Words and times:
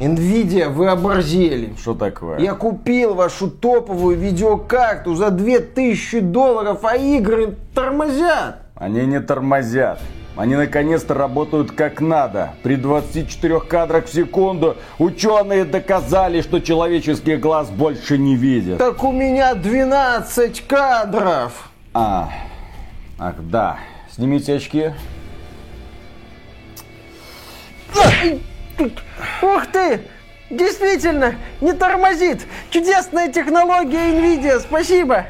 Nvidia, 0.00 0.68
вы 0.68 0.88
оборзели. 0.88 1.74
Что 1.80 1.94
такое? 1.94 2.38
Я 2.38 2.54
купил 2.54 3.14
вашу 3.14 3.50
топовую 3.50 4.18
видеокарту 4.18 5.14
за 5.14 5.30
2000 5.30 6.20
долларов, 6.20 6.84
а 6.84 6.96
игры 6.96 7.56
тормозят. 7.74 8.58
Они 8.74 9.06
не 9.06 9.20
тормозят. 9.20 10.00
Они 10.36 10.54
наконец-то 10.54 11.14
работают 11.14 11.72
как 11.72 12.02
надо. 12.02 12.52
При 12.62 12.76
24 12.76 13.60
кадрах 13.60 14.04
в 14.04 14.12
секунду 14.12 14.76
ученые 14.98 15.64
доказали, 15.64 16.42
что 16.42 16.60
человеческий 16.60 17.36
глаз 17.36 17.70
больше 17.70 18.18
не 18.18 18.36
видит. 18.36 18.76
Так 18.76 19.02
у 19.02 19.12
меня 19.12 19.54
12 19.54 20.66
кадров. 20.66 21.70
А, 21.94 22.28
ах 23.18 23.36
да. 23.38 23.78
Снимите 24.10 24.56
очки. 24.56 24.90
Ух 29.42 29.66
ты! 29.72 30.00
Действительно, 30.48 31.34
не 31.60 31.72
тормозит. 31.72 32.46
Чудесная 32.70 33.32
технология 33.32 34.12
NVIDIA, 34.12 34.60
спасибо. 34.60 35.26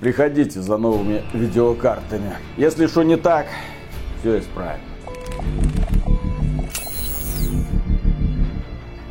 Приходите 0.00 0.60
за 0.60 0.78
новыми 0.78 1.22
видеокартами. 1.34 2.36
Если 2.56 2.86
что 2.86 3.02
не 3.02 3.16
так, 3.16 3.46
все 4.20 4.38
исправим. 4.38 4.80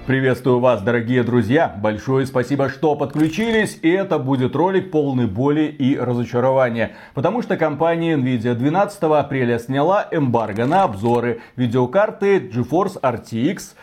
Приветствую 0.09 0.59
вас, 0.59 0.81
дорогие 0.81 1.21
друзья. 1.21 1.71
Большое 1.77 2.25
спасибо, 2.25 2.67
что 2.69 2.95
подключились. 2.95 3.77
И 3.83 3.91
это 3.91 4.17
будет 4.17 4.55
ролик 4.55 4.89
полный 4.89 5.27
боли 5.27 5.65
и 5.65 5.95
разочарования. 5.99 6.95
Потому 7.13 7.43
что 7.43 7.57
компания 7.57 8.17
Nvidia 8.17 8.55
12 8.55 9.03
апреля 9.03 9.59
сняла 9.59 10.07
эмбарго 10.09 10.65
на 10.65 10.81
обзоры 10.81 11.41
видеокарты 11.57 12.39
GeForce 12.39 12.99
RTX 12.99 13.75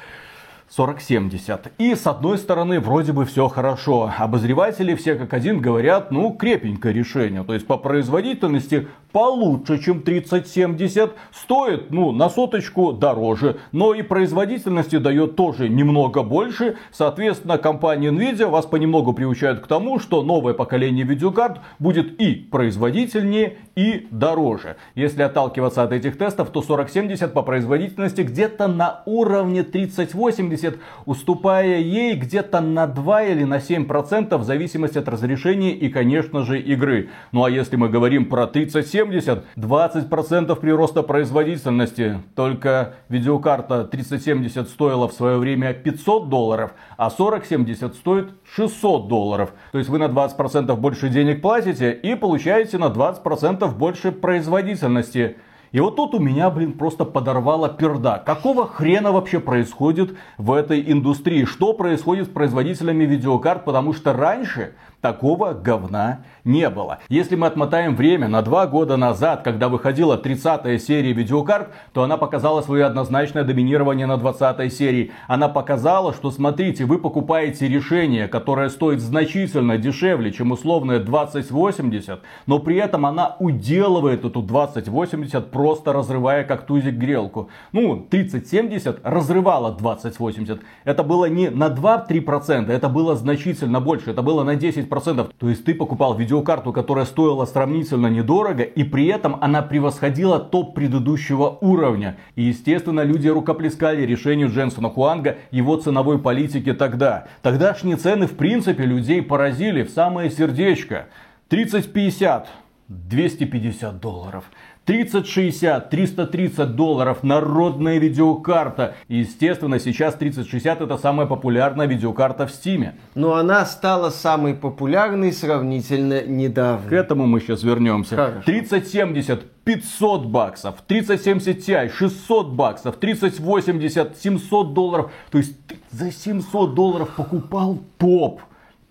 4070. 0.75 1.73
И 1.79 1.95
с 1.95 2.07
одной 2.07 2.39
стороны, 2.39 2.81
вроде 2.81 3.13
бы 3.13 3.25
все 3.25 3.49
хорошо. 3.49 4.13
Обозреватели 4.19 4.95
все 4.95 5.15
как 5.15 5.33
один 5.33 5.61
говорят, 5.61 6.11
ну, 6.11 6.33
крепенькое 6.33 6.93
решение. 6.93 7.45
То 7.45 7.55
есть 7.55 7.67
по 7.67 7.79
производительности 7.79 8.89
получше, 9.13 9.79
чем 9.79 10.03
3070. 10.03 11.13
Стоит, 11.33 11.91
ну, 11.91 12.13
на 12.13 12.29
соточку 12.29 12.93
дороже. 12.93 13.59
Но 13.73 13.95
и 13.95 14.03
производительности 14.03 14.99
дает 14.99 15.37
тоже 15.37 15.69
немного 15.69 16.23
больше. 16.23 16.77
Соответственно, 16.93 17.59
компания 17.59 18.09
Nvidia 18.11 18.49
вас 18.49 18.67
понемногу 18.67 19.13
приучает 19.13 19.61
к 19.61 19.67
тому, 19.67 19.99
что 19.99 20.23
новое 20.23 20.55
поколение 20.55 21.05
видеокарт 21.05 21.61
будет 21.79 22.21
и 22.21 22.35
производительнее, 22.35 23.59
и 23.77 24.09
дороже. 24.11 24.77
Если 24.95 25.23
отталкиваться 25.23 25.83
от 25.83 25.93
этих 25.93 26.19
тестов, 26.19 26.51
то 26.51 26.63
4070 26.63 27.33
по 27.33 27.43
производительности 27.43 28.23
где-то 28.23 28.67
на 28.67 29.03
уровне 29.07 29.63
3080, 29.63 30.79
уступая 31.05 31.79
ей 31.79 32.17
где-то 32.17 32.61
на 32.61 32.87
2 32.87 33.23
или 33.25 33.45
на 33.45 33.59
7% 33.59 34.37
в 34.37 34.45
зависимости 34.45 34.99
от 34.99 35.09
разрешения 35.09 35.73
и, 35.73 35.89
конечно 35.89 36.45
же, 36.45 36.61
игры. 36.61 37.11
Ну 37.33 37.45
а 37.45 37.51
если 37.51 37.77
мы 37.77 37.89
говорим 37.89 38.27
про 38.27 38.47
3070, 38.47 38.97
70, 38.97 39.45
20% 39.57 40.57
прироста 40.57 41.03
производительности. 41.03 42.23
Только 42.35 42.95
видеокарта 43.09 43.85
3070 43.85 44.69
стоила 44.69 45.09
в 45.09 45.13
свое 45.13 45.37
время 45.39 45.75
500 45.75 46.29
долларов, 46.29 46.73
а 46.97 47.11
4070 47.11 47.95
стоит 47.95 48.31
600 48.55 49.09
долларов. 49.09 49.53
То 49.73 49.79
есть 49.79 49.91
вы 49.91 49.99
на 49.99 50.05
20% 50.05 50.75
больше 50.77 51.09
денег 51.09 51.43
платите 51.43 51.93
и 51.93 52.15
получаете 52.15 52.79
на 52.79 52.87
20% 52.87 53.66
больше 53.75 54.13
производительности. 54.13 55.37
И 55.73 55.81
вот 55.81 55.97
тут 55.97 56.15
у 56.15 56.19
меня, 56.19 56.49
блин, 56.49 56.73
просто 56.73 57.05
подорвало 57.05 57.69
перда. 57.69 58.23
Какого 58.25 58.67
хрена 58.67 59.13
вообще 59.13 59.41
происходит 59.41 60.17
в 60.39 60.53
этой 60.53 60.81
индустрии? 60.91 61.45
Что 61.45 61.73
происходит 61.73 62.29
с 62.29 62.31
производителями 62.31 63.05
видеокарт? 63.05 63.65
Потому 63.65 63.93
что 63.93 64.13
раньше 64.13 64.75
такого 65.01 65.53
говна 65.53 66.25
не 66.45 66.71
было. 66.71 66.99
Если 67.09 67.37
мы 67.37 67.47
отмотаем 67.47 67.97
время 67.97 68.29
на 68.29 68.43
два 68.43 68.67
года 68.67 68.97
назад, 68.97 69.43
когда 69.43 69.69
выходила 69.69 70.17
30-я 70.17 70.79
серия 70.79 71.13
видеокарт, 71.13 71.69
то 71.93 72.03
она 72.03 72.17
показала 72.17 72.63
свое 72.63 72.85
однозначное 72.85 73.45
доминирование 73.45 74.07
на 74.07 74.15
20-й 74.15 74.71
серии. 74.71 75.11
Она 75.27 75.49
показала, 75.49 76.13
что 76.15 76.31
смотрите, 76.31 76.85
вы 76.85 76.99
покупаете 76.99 77.69
решение, 77.69 78.29
которое 78.29 78.69
стоит 78.69 79.01
значительно 79.01 79.77
дешевле, 79.77 80.33
чем 80.33 80.53
условная 80.53 81.01
2080, 81.01 82.21
но 82.47 82.59
при 82.59 82.77
этом 82.77 83.07
она 83.07 83.37
уделывает 83.39 84.25
эту 84.25 84.43
2080, 84.43 85.51
просто 85.51 85.93
разрывая 85.93 86.45
как 86.45 86.67
тузик 86.67 86.95
грелку. 86.95 87.49
Ну, 87.73 88.07
3070 88.09 89.01
разрывала 89.03 89.73
2080. 89.73 90.61
Это 90.85 91.03
было 91.03 91.27
не 91.27 91.51
на 91.51 91.69
2-3%, 91.69 92.71
это 92.71 92.89
было 92.89 93.17
значительно 93.17 93.81
больше, 93.81 94.11
это 94.11 94.23
было 94.23 94.45
на 94.45 94.55
10%. 94.55 94.86
10%. 94.89 95.33
То 95.39 95.49
есть 95.49 95.65
ты 95.65 95.75
покупал 95.75 96.17
видеокарту, 96.17 96.73
которая 96.73 97.05
стоила 97.05 97.45
сравнительно 97.45 98.07
недорого, 98.09 98.63
и 98.63 98.85
при 98.85 99.07
этом 99.07 99.37
она 99.41 99.63
превосходила 99.63 100.39
топ 100.39 100.75
предыдущего 100.75 101.59
уровня. 101.61 102.17
И 102.35 102.43
естественно 102.45 103.03
люди 103.03 103.29
рукоплескали 103.29 104.03
решению 104.03 104.51
Дженсона 104.51 104.89
Хуанга, 104.91 105.39
его 105.51 105.77
ценовой 105.77 106.19
политики 106.19 106.73
тогда. 106.73 107.27
Тогдашние 107.43 107.97
цены 107.97 108.27
в 108.27 108.37
принципе 108.37 108.85
людей 108.85 109.23
поразили 109.23 109.83
в 109.83 109.91
самое 109.91 110.31
сердечко. 110.31 111.07
30-50, 111.51 112.47
250 112.89 114.01
долларов. 114.01 114.45
3060, 114.87 115.91
330 115.91 116.77
долларов, 116.77 117.23
народная 117.23 117.99
видеокарта. 117.99 118.95
естественно, 119.09 119.81
сейчас 119.81 120.15
3060 120.15 120.81
это 120.81 120.97
самая 120.97 121.27
популярная 121.27 121.87
видеокарта 121.87 122.47
в 122.47 122.53
Стиме. 122.53 122.95
Но 123.17 123.35
она 123.35 123.67
стала 123.67 124.11
самой 124.11 124.55
популярной 124.55 125.33
сравнительно 125.33 126.23
недавно. 126.23 126.89
К 126.89 126.93
этому 126.93 127.27
мы 127.27 127.41
сейчас 127.41 127.65
вернемся. 127.65 128.15
Хорошо. 128.15 128.43
3070 128.47 129.45
500 129.65 130.27
баксов, 130.27 130.77
3070 130.87 131.59
Ti 131.59 131.91
600 131.93 132.49
баксов, 132.51 132.97
3080 132.97 134.17
700 134.17 134.73
долларов. 134.73 135.11
То 135.33 135.39
есть 135.39 135.57
ты 135.67 135.77
за 135.91 136.13
700 136.13 136.75
долларов 136.75 137.11
покупал 137.17 137.79
топ 137.99 138.41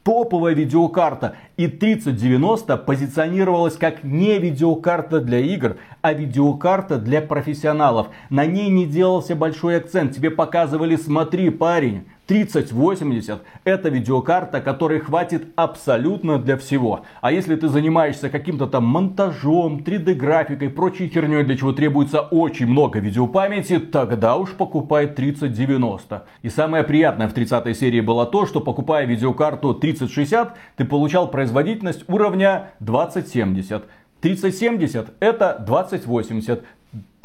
топовая 0.06 0.54
видеокарта. 0.54 1.36
И 1.58 1.68
3090 1.68 2.78
позиционировалась 2.78 3.76
как 3.76 4.04
не 4.04 4.38
видеокарта 4.38 5.20
для 5.20 5.40
игр, 5.40 5.78
а 6.02 6.14
видеокарта 6.14 6.98
для 7.00 7.22
профессионалов. 7.22 8.10
На 8.30 8.46
ней 8.46 8.70
не 8.70 8.86
делался 8.86 9.36
большой 9.36 9.78
акцент. 9.78 10.16
Тебе 10.16 10.30
показывали, 10.30 10.96
смотри, 10.96 11.50
парень, 11.50 12.06
3080 12.28 13.42
это 13.64 13.90
видеокарта, 13.90 14.62
которой 14.62 15.00
хватит 15.00 15.48
абсолютно 15.56 16.40
для 16.40 16.58
всего. 16.58 17.06
А 17.22 17.32
если 17.32 17.56
ты 17.56 17.68
занимаешься 17.68 18.30
каким-то 18.30 18.68
там 18.68 18.86
монтажом, 18.86 19.84
3D 19.86 20.16
графикой, 20.16 20.70
прочей 20.70 21.08
херней, 21.08 21.44
для 21.44 21.58
чего 21.58 21.72
требуется 21.72 22.22
очень 22.22 22.68
много 22.68 23.00
видеопамяти, 23.00 23.80
тогда 23.80 24.38
уж 24.38 24.52
покупай 24.52 25.08
3090. 25.08 26.26
И 26.42 26.50
самое 26.50 26.84
приятное 26.84 27.28
в 27.28 27.34
30 27.34 27.78
серии 27.78 28.02
было 28.02 28.26
то, 28.26 28.46
что 28.46 28.60
покупая 28.60 29.06
видеокарту 29.06 29.74
3060, 29.74 30.58
ты 30.78 30.86
получал 30.86 31.30
производительность 31.30 32.06
уровня 32.08 32.72
2070. 32.80 33.84
3070 34.22 35.14
это 35.20 35.64
2080. 35.68 36.64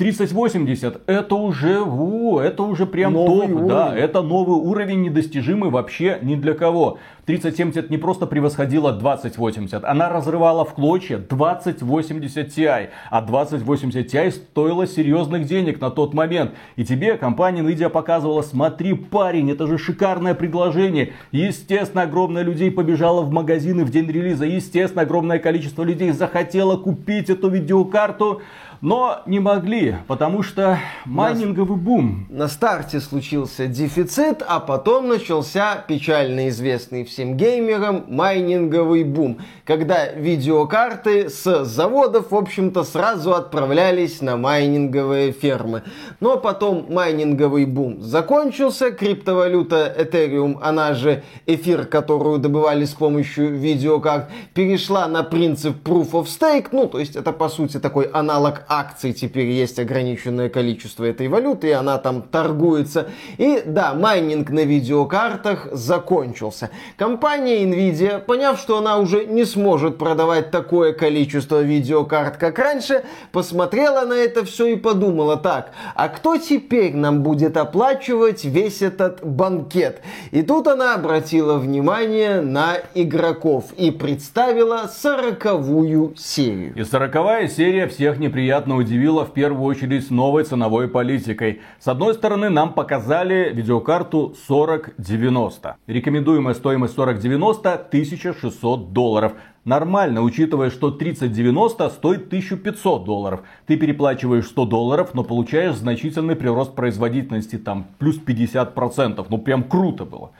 3080 0.00 1.02
это 1.06 1.34
уже, 1.34 1.82
о, 1.82 2.40
это 2.40 2.62
уже 2.62 2.86
прям 2.86 3.12
новый 3.12 3.48
топ, 3.48 3.56
уровень. 3.56 3.68
да, 3.68 3.94
это 3.94 4.22
новый 4.22 4.56
уровень, 4.56 5.02
недостижимый 5.02 5.68
вообще 5.68 6.18
ни 6.22 6.36
для 6.36 6.54
кого. 6.54 6.98
3070 7.26 7.90
не 7.90 7.98
просто 7.98 8.26
превосходила 8.26 8.92
2080, 8.92 9.84
она 9.84 10.08
разрывала 10.08 10.64
в 10.64 10.74
клочья 10.74 11.18
2080 11.18 12.48
Ti, 12.48 12.90
а 13.10 13.22
2080 13.22 14.14
Ti 14.14 14.30
стоила 14.30 14.86
серьезных 14.86 15.46
денег 15.46 15.80
на 15.80 15.90
тот 15.90 16.14
момент. 16.14 16.52
И 16.76 16.84
тебе 16.84 17.16
компания 17.16 17.62
Nvidia 17.62 17.88
показывала, 17.88 18.42
смотри, 18.42 18.94
парень, 18.94 19.50
это 19.50 19.66
же 19.66 19.78
шикарное 19.78 20.34
предложение. 20.34 21.12
Естественно, 21.32 22.02
огромное 22.02 22.42
людей 22.42 22.70
побежало 22.70 23.22
в 23.22 23.30
магазины 23.30 23.84
в 23.84 23.90
день 23.90 24.10
релиза, 24.10 24.44
естественно, 24.44 25.02
огромное 25.02 25.38
количество 25.38 25.82
людей 25.82 26.10
захотело 26.12 26.76
купить 26.76 27.30
эту 27.30 27.48
видеокарту 27.48 28.42
но 28.80 29.20
не 29.26 29.40
могли, 29.40 29.96
потому 30.06 30.42
что 30.42 30.78
майнинговый 31.04 31.76
бум. 31.76 32.26
На 32.30 32.48
старте 32.48 33.00
случился 33.00 33.66
дефицит, 33.66 34.42
а 34.46 34.60
потом 34.60 35.08
начался 35.08 35.76
печально 35.76 36.48
известный 36.48 37.04
всем 37.10 37.36
геймерам 37.36 38.04
майнинговый 38.08 39.04
бум, 39.04 39.38
когда 39.64 40.06
видеокарты 40.12 41.28
с 41.28 41.64
заводов, 41.64 42.30
в 42.30 42.36
общем-то, 42.36 42.84
сразу 42.84 43.34
отправлялись 43.34 44.20
на 44.20 44.36
майнинговые 44.36 45.32
фермы. 45.32 45.82
Но 46.20 46.36
потом 46.36 46.86
майнинговый 46.88 47.66
бум 47.66 48.00
закончился, 48.00 48.92
криптовалюта 48.92 49.94
Ethereum, 49.98 50.58
она 50.62 50.94
же 50.94 51.22
эфир, 51.46 51.86
которую 51.86 52.38
добывали 52.38 52.84
с 52.84 52.94
помощью 52.94 53.54
видеокарт, 53.56 54.28
перешла 54.54 55.08
на 55.08 55.22
принцип 55.24 55.86
Proof 55.86 56.12
of 56.12 56.26
Stake, 56.26 56.68
ну, 56.70 56.86
то 56.86 56.98
есть 57.00 57.16
это, 57.16 57.32
по 57.32 57.48
сути, 57.48 57.80
такой 57.80 58.04
аналог 58.04 58.62
акций 58.68 59.12
теперь 59.12 59.46
есть 59.46 59.78
ограниченное 59.78 60.48
количество 60.48 61.04
этой 61.04 61.26
валюты, 61.28 61.68
и 61.68 61.72
она 61.72 61.98
там 61.98 62.22
торгуется. 62.22 63.08
И 63.36 63.62
да, 63.66 63.94
майнинг 63.94 64.50
на 64.50 64.64
видеокартах 64.64 65.68
закончился. 65.72 66.70
Компания 67.00 67.64
Nvidia, 67.64 68.18
поняв, 68.18 68.60
что 68.60 68.76
она 68.76 68.98
уже 68.98 69.24
не 69.24 69.46
сможет 69.46 69.96
продавать 69.96 70.50
такое 70.50 70.92
количество 70.92 71.62
видеокарт, 71.62 72.36
как 72.36 72.58
раньше, 72.58 73.04
посмотрела 73.32 74.04
на 74.04 74.12
это 74.12 74.44
все 74.44 74.66
и 74.66 74.76
подумала, 74.76 75.38
так, 75.38 75.72
а 75.94 76.10
кто 76.10 76.36
теперь 76.36 76.94
нам 76.94 77.22
будет 77.22 77.56
оплачивать 77.56 78.44
весь 78.44 78.82
этот 78.82 79.24
банкет? 79.24 80.02
И 80.30 80.42
тут 80.42 80.66
она 80.66 80.94
обратила 80.94 81.56
внимание 81.56 82.42
на 82.42 82.74
игроков 82.94 83.72
и 83.78 83.90
представила 83.90 84.86
сороковую 84.86 86.12
серию. 86.18 86.74
И 86.76 86.84
сороковая 86.84 87.48
серия 87.48 87.86
всех 87.86 88.18
неприятно 88.18 88.76
удивила 88.76 89.24
в 89.24 89.32
первую 89.32 89.64
очередь 89.64 90.10
новой 90.10 90.44
ценовой 90.44 90.86
политикой. 90.86 91.62
С 91.78 91.88
одной 91.88 92.12
стороны, 92.12 92.50
нам 92.50 92.74
показали 92.74 93.50
видеокарту 93.54 94.34
4090. 94.46 95.76
Рекомендуемая 95.86 96.52
стоимость 96.52 96.89
4090 96.90 97.72
1600 97.72 98.92
долларов. 98.92 99.32
Нормально, 99.64 100.22
учитывая, 100.22 100.70
что 100.70 100.90
3090 100.90 101.88
стоит 101.90 102.26
1500 102.26 103.04
долларов. 103.04 103.40
Ты 103.66 103.76
переплачиваешь 103.76 104.46
100 104.46 104.64
долларов, 104.66 105.10
но 105.14 105.24
получаешь 105.24 105.76
значительный 105.76 106.36
прирост 106.36 106.74
производительности, 106.74 107.56
там 107.56 107.86
плюс 107.98 108.18
50%. 108.18 109.26
Ну 109.28 109.38
прям 109.38 109.64
круто 109.64 110.04
было. 110.04 110.32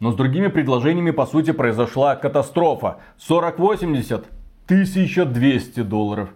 Но 0.00 0.12
с 0.12 0.16
другими 0.16 0.48
предложениями, 0.48 1.12
по 1.12 1.26
сути, 1.26 1.52
произошла 1.52 2.16
катастрофа. 2.16 2.98
4080 3.18 4.26
1200 4.66 5.82
долларов. 5.82 6.30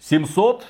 700 0.00 0.66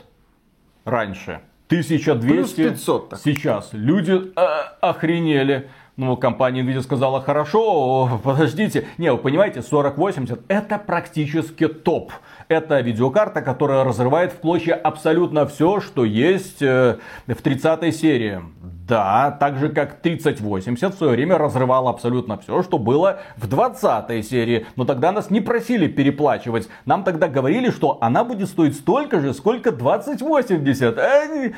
раньше. 0.84 1.40
1200 1.68 2.70
500, 2.70 3.08
так. 3.10 3.20
сейчас. 3.20 3.70
Люди 3.72 4.12
э, 4.12 4.40
охренели. 4.80 5.68
Ну, 5.98 6.16
компания 6.16 6.62
Nvidia 6.62 6.80
сказала, 6.80 7.20
хорошо, 7.20 8.20
подождите. 8.22 8.86
Не, 8.98 9.10
вы 9.10 9.18
понимаете, 9.18 9.62
4080 9.62 10.42
это 10.46 10.78
практически 10.78 11.66
топ. 11.66 12.12
Это 12.46 12.78
видеокарта, 12.80 13.42
которая 13.42 13.82
разрывает 13.82 14.32
в 14.32 14.38
клочья 14.38 14.76
абсолютно 14.76 15.44
все, 15.44 15.80
что 15.80 16.04
есть 16.04 16.62
э, 16.62 16.98
в 17.26 17.42
30 17.42 17.96
серии. 17.96 18.40
Да, 18.88 19.37
так 19.38 19.58
же 19.58 19.69
как 19.69 20.00
3080 20.00 20.94
в 20.94 20.96
свое 20.96 21.12
время 21.12 21.37
разрывал 21.37 21.88
абсолютно 21.88 22.38
все, 22.38 22.62
что 22.62 22.79
было 22.79 23.20
в 23.37 23.46
20 23.46 24.26
серии. 24.26 24.64
Но 24.76 24.87
тогда 24.87 25.12
нас 25.12 25.29
не 25.29 25.43
просили 25.43 25.88
переплачивать. 25.88 26.69
Нам 26.87 27.05
тогда 27.05 27.29
говорили, 27.29 27.70
что 27.70 27.99
она 28.00 28.25
будет 28.25 28.49
стоить 28.49 28.76
столько 28.76 29.20
же, 29.20 29.35
сколько 29.35 29.73
2080. 29.73 30.99
А 30.99 31.52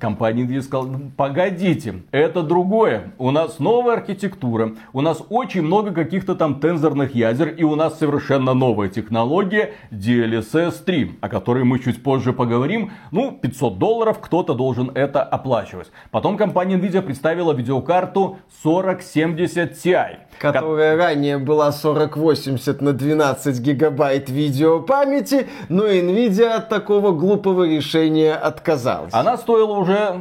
компания 0.00 0.44
Nvidia 0.44 0.62
сказала, 0.62 0.86
«Ну, 0.86 1.10
погодите, 1.14 2.02
это 2.10 2.42
другое. 2.42 3.12
У 3.18 3.30
нас 3.30 3.58
новая 3.58 3.96
архитектура, 3.96 4.72
у 4.94 5.02
нас 5.02 5.22
очень 5.28 5.60
много 5.60 5.92
каких-то 5.92 6.34
там 6.34 6.58
тензорных 6.58 7.14
ядер, 7.14 7.48
и 7.48 7.64
у 7.64 7.74
нас 7.74 7.98
совершенно 7.98 8.54
новая 8.54 8.88
технология 8.88 9.74
DLSS 9.90 10.82
3, 10.84 11.18
о 11.20 11.28
которой 11.28 11.64
мы 11.64 11.80
чуть 11.80 12.02
позже 12.02 12.32
поговорим. 12.32 12.92
Ну, 13.10 13.30
500 13.32 13.78
долларов 13.78 14.20
кто-то 14.22 14.54
должен 14.54 14.90
это 14.94 15.22
оплачивать. 15.22 15.90
Потом 16.10 16.38
компания 16.38 16.61
компания 16.62 16.76
Nvidia 16.76 17.02
представила 17.02 17.52
видеокарту 17.52 18.38
4070 18.62 19.72
Ti. 19.72 20.16
Которая 20.38 20.96
ко... 20.96 21.04
ранее 21.04 21.38
была 21.38 21.72
4080 21.72 22.80
на 22.80 22.92
12 22.92 23.60
гигабайт 23.60 24.28
видеопамяти, 24.30 25.48
но 25.68 25.86
Nvidia 25.88 26.50
от 26.50 26.68
такого 26.68 27.12
глупого 27.12 27.64
решения 27.64 28.34
отказалась. 28.34 29.12
Она 29.14 29.36
стоила 29.36 29.72
уже 29.72 30.20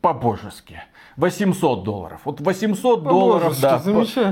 по-божески. 0.00 0.82
800 1.18 1.82
долларов. 1.82 2.20
Вот 2.24 2.40
800 2.40 3.02
по 3.02 3.10
долларов, 3.10 3.60
да, 3.60 3.82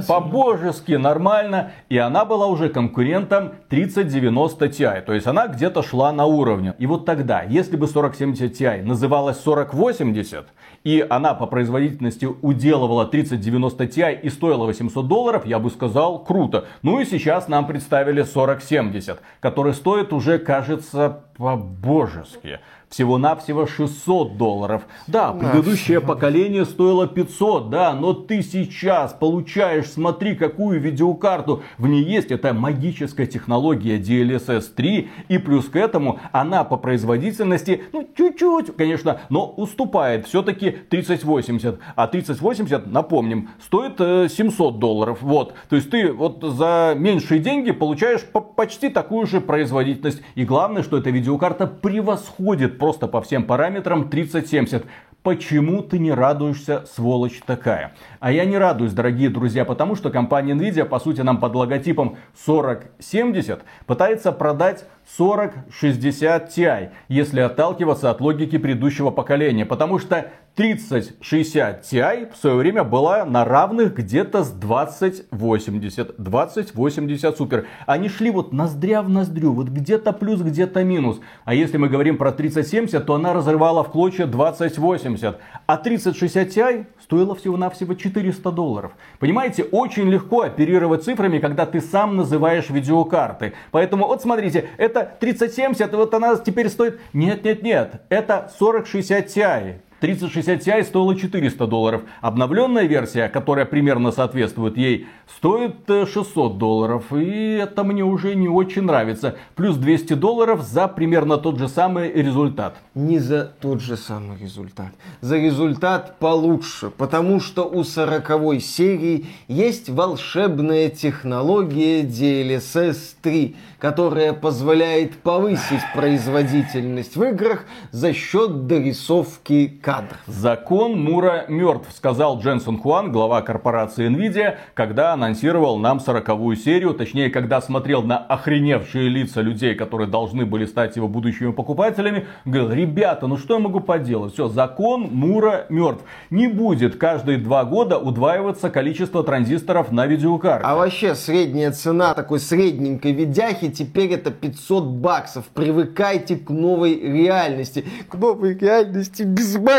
по-божески 0.07 0.93
нормально. 0.93 1.73
И 1.89 1.99
она 1.99 2.25
была 2.25 2.47
уже 2.47 2.69
конкурентом 2.69 3.55
3090 3.69 4.67
Ti. 4.67 5.03
То 5.03 5.13
есть 5.13 5.27
она 5.27 5.49
где-то 5.49 5.83
шла 5.83 6.13
на 6.13 6.27
уровне. 6.27 6.75
И 6.79 6.87
вот 6.87 7.05
тогда, 7.05 7.43
если 7.43 7.77
бы 7.77 7.89
4070 7.89 8.53
Ti 8.53 8.83
называлась 8.85 9.43
4080, 9.43 10.47
и 10.85 11.05
она 11.11 11.35
по 11.35 11.47
производительности 11.47 12.25
уделывала 12.25 13.05
3090 13.05 13.85
Ti 13.85 14.21
и 14.21 14.31
стоила 14.31 14.65
800 14.67 15.09
долларов, 15.09 15.45
я 15.45 15.59
бы 15.59 15.71
сказал, 15.71 16.23
круто. 16.23 16.67
Ну 16.83 17.01
и 17.01 17.05
сейчас 17.05 17.49
нам 17.49 17.67
представили 17.67 18.23
4070, 18.23 19.21
который 19.41 19.75
стоит 19.75 20.13
уже, 20.13 20.39
кажется, 20.39 21.25
по-божески. 21.37 22.61
Всего-навсего 22.89 23.67
600 23.67 24.37
долларов. 24.37 24.83
Да, 25.09 25.33
предыдущее 25.33 26.01
поколение 26.01 26.65
стоило 26.65 27.09
500, 27.09 27.69
да, 27.69 27.93
но 27.95 28.13
ты 28.13 28.43
сейчас 28.43 29.13
получаешь, 29.13 29.91
смотри, 29.91 30.37
какую 30.37 30.81
видеокарту 30.81 31.63
в 31.79 31.89
ней 31.89 32.05
есть. 32.05 32.31
Это 32.31 32.55
магическая 32.55 33.27
технология 33.27 33.99
DLSS 33.99 34.73
3. 34.75 35.11
И 35.29 35.39
плюс 35.39 35.67
к 35.67 35.77
этому 35.77 36.21
она 36.31 36.63
по 36.63 36.77
производительности, 36.77 37.83
ну, 37.93 38.09
чуть-чуть, 38.17 38.77
конечно, 38.77 39.21
но 39.31 39.47
уступает 39.47 40.27
все-таки 40.27 40.71
3080. 40.71 41.79
А 41.97 42.07
3080, 42.07 42.87
напомним, 42.87 43.51
стоит 43.61 43.99
700 43.99 44.75
э, 44.75 44.79
долларов. 44.79 45.19
Вот. 45.23 45.55
То 45.69 45.77
есть 45.77 45.91
ты 45.91 46.13
вот 46.13 46.43
за 46.43 46.95
меньшие 46.97 47.41
деньги 47.41 47.73
получаешь 47.73 48.25
почти 48.57 48.89
такую 48.89 49.27
же 49.27 49.41
производительность. 49.41 50.23
И 50.37 50.45
главное, 50.45 50.83
что 50.83 50.99
эта 50.99 51.11
видеокарта 51.11 51.67
превосходит 51.67 52.76
просто 52.79 53.09
по 53.09 53.21
всем 53.21 53.45
параметрам 53.45 54.09
3070. 54.09 54.85
Почему 55.23 55.83
ты 55.83 55.99
не 55.99 56.13
радуешься, 56.13 56.85
сволочь 56.87 57.41
такая? 57.45 57.95
А 58.21 58.31
я 58.31 58.45
не 58.45 58.57
радуюсь, 58.59 58.93
дорогие 58.93 59.29
друзья, 59.29 59.65
потому 59.65 59.97
что 59.97 60.11
компания 60.11 60.55
Nvidia, 60.55 60.85
по 60.85 61.01
сути, 61.01 61.21
нам 61.23 61.41
под 61.41 61.57
логотипом 61.57 62.17
4070 62.45 63.65
пытается 63.87 64.31
продать 64.31 64.85
4060 65.17 66.49
Ti, 66.57 66.91
если 67.09 67.41
отталкиваться 67.41 68.11
от 68.11 68.21
логики 68.21 68.57
предыдущего 68.57 69.11
поколения. 69.11 69.67
Потому 69.67 69.99
что 69.99 70.31
3060 70.57 71.83
Ti 71.83 72.33
в 72.33 72.37
свое 72.39 72.57
время 72.57 72.83
была 72.83 73.27
на 73.27 73.45
равных 73.45 73.95
где-то 73.95 74.43
с 74.43 74.51
2080. 74.51 76.15
2080 76.17 77.37
супер. 77.37 77.67
Они 77.85 78.09
шли 78.09 78.31
вот 78.31 78.55
ноздря 78.55 79.03
в 79.03 79.11
ноздрю, 79.11 79.53
вот 79.53 79.69
где-то 79.69 80.15
плюс, 80.15 80.41
где-то 80.41 80.83
минус. 80.83 81.21
А 81.45 81.53
если 81.53 81.77
мы 81.77 81.91
говорим 81.91 82.17
про 82.17 82.33
3070, 82.33 83.05
то 83.05 83.15
она 83.15 83.35
разрывала 83.35 83.85
в 83.85 83.91
клочья 83.91 84.25
2080. 84.25 85.39
А 85.67 85.77
3060 85.77 86.49
Ti 86.49 86.87
стоила 87.03 87.35
всего-навсего 87.35 87.93
400 87.93 88.51
долларов. 88.51 88.93
Понимаете, 89.19 89.63
очень 89.63 90.09
легко 90.09 90.41
оперировать 90.41 91.05
цифрами, 91.05 91.39
когда 91.39 91.67
ты 91.67 91.83
сам 91.83 92.17
называешь 92.17 92.71
видеокарты. 92.71 93.53
Поэтому 93.73 94.07
вот 94.07 94.23
смотрите, 94.23 94.71
это 94.79 95.17
3070, 95.21 95.93
вот 95.93 96.15
она 96.15 96.35
теперь 96.37 96.71
стоит... 96.71 96.99
Нет, 97.13 97.45
нет, 97.45 97.63
нет, 97.63 98.01
это 98.09 98.51
4060 98.59 99.27
Ti. 99.27 99.75
3060 100.01 100.67
Ti 100.67 100.85
стоила 100.85 101.17
400 101.17 101.67
долларов. 101.67 102.03
Обновленная 102.21 102.85
версия, 102.85 103.29
которая 103.29 103.65
примерно 103.65 104.13
соответствует 104.13 104.77
ей, 104.77 105.07
стоит 105.27 105.77
600 105.89 106.55
э, 106.55 106.59
долларов. 106.59 107.13
И 107.13 107.59
это 107.61 107.85
мне 107.85 108.05
уже 108.05 108.35
не 108.35 108.49
очень 108.49 108.83
нравится. 108.83 109.37
Плюс 109.55 109.77
200 109.77 110.15
долларов 110.15 110.63
за 110.63 110.89
примерно 110.89 111.39
тот 111.39 111.59
же 111.59 111.69
самый 111.69 112.13
результат. 112.13 112.77
Не 112.95 113.19
за 113.19 113.45
тот 113.45 113.81
же 113.81 113.97
самый 113.97 114.39
результат. 114.39 114.93
За 115.21 115.37
результат 115.37 116.19
получше. 116.19 116.91
Потому 116.91 117.41
что 117.41 117.65
у 117.65 117.85
40 117.85 118.61
серии 118.61 119.27
есть 119.49 119.89
волшебная 119.89 120.91
технология 120.91 122.03
DLSS 122.03 123.17
3 123.23 123.57
которая 123.79 124.33
позволяет 124.33 125.19
повысить 125.19 125.83
производительность 125.95 127.17
в 127.17 127.23
играх 127.25 127.67
за 127.93 128.13
счет 128.13 128.67
дорисовки 128.67 129.79
кадров. 129.87 130.19
Закон 130.27 131.01
Мура 131.01 131.45
мертв, 131.47 131.87
сказал 131.95 132.41
Дженсон 132.41 132.77
Хуан, 132.77 133.13
глава 133.13 133.41
корпорации 133.43 134.11
Nvidia, 134.11 134.57
когда 134.75 135.13
анонсировал 135.13 135.79
нам 135.79 136.01
сороковую 136.01 136.57
серию, 136.57 136.93
точнее, 136.93 137.31
когда 137.31 137.61
смотрел 137.61 138.03
на 138.03 138.19
охреневшие 138.19 139.09
лица 139.09 139.43
людей, 139.43 139.77
которые 139.77 140.09
должны 140.09 140.45
были 140.45 140.67
стать 140.67 140.97
его 140.97 141.07
будущими 141.07 141.53
покупателями, 141.53 142.27
говорил, 142.45 142.73
ребята, 142.73 143.29
ну 143.29 143.37
что 143.37 143.55
я 143.55 143.61
могу 143.61 143.79
поделать? 143.79 144.33
Все, 144.33 144.49
закон 144.49 145.03
Мура 145.13 145.67
мертв. 145.69 146.03
Не 146.31 146.49
будет 146.49 146.97
каждые 146.97 147.39
два 147.39 147.65
года 147.65 147.97
удваиваться 147.97 148.71
количество 148.71 149.23
транзисторов 149.23 149.93
на 149.93 150.09
видеокарте. 150.09 150.67
А 150.67 150.75
вообще 150.75 151.15
средняя 151.15 151.71
цена 151.71 152.13
такой 152.15 152.41
средненькой 152.41 153.13
видяхи 153.13 153.71
теперь 153.71 154.15
это 154.15 154.33
500 154.33 154.85
баксов. 154.85 155.45
Привыкайте 155.55 156.35
к 156.35 156.51
новой 156.51 156.99
реальности. 156.99 157.85
К 158.09 158.17
новой 158.17 158.59
реальности 158.59 159.23
без 159.23 159.55
майнинга. 159.55 159.76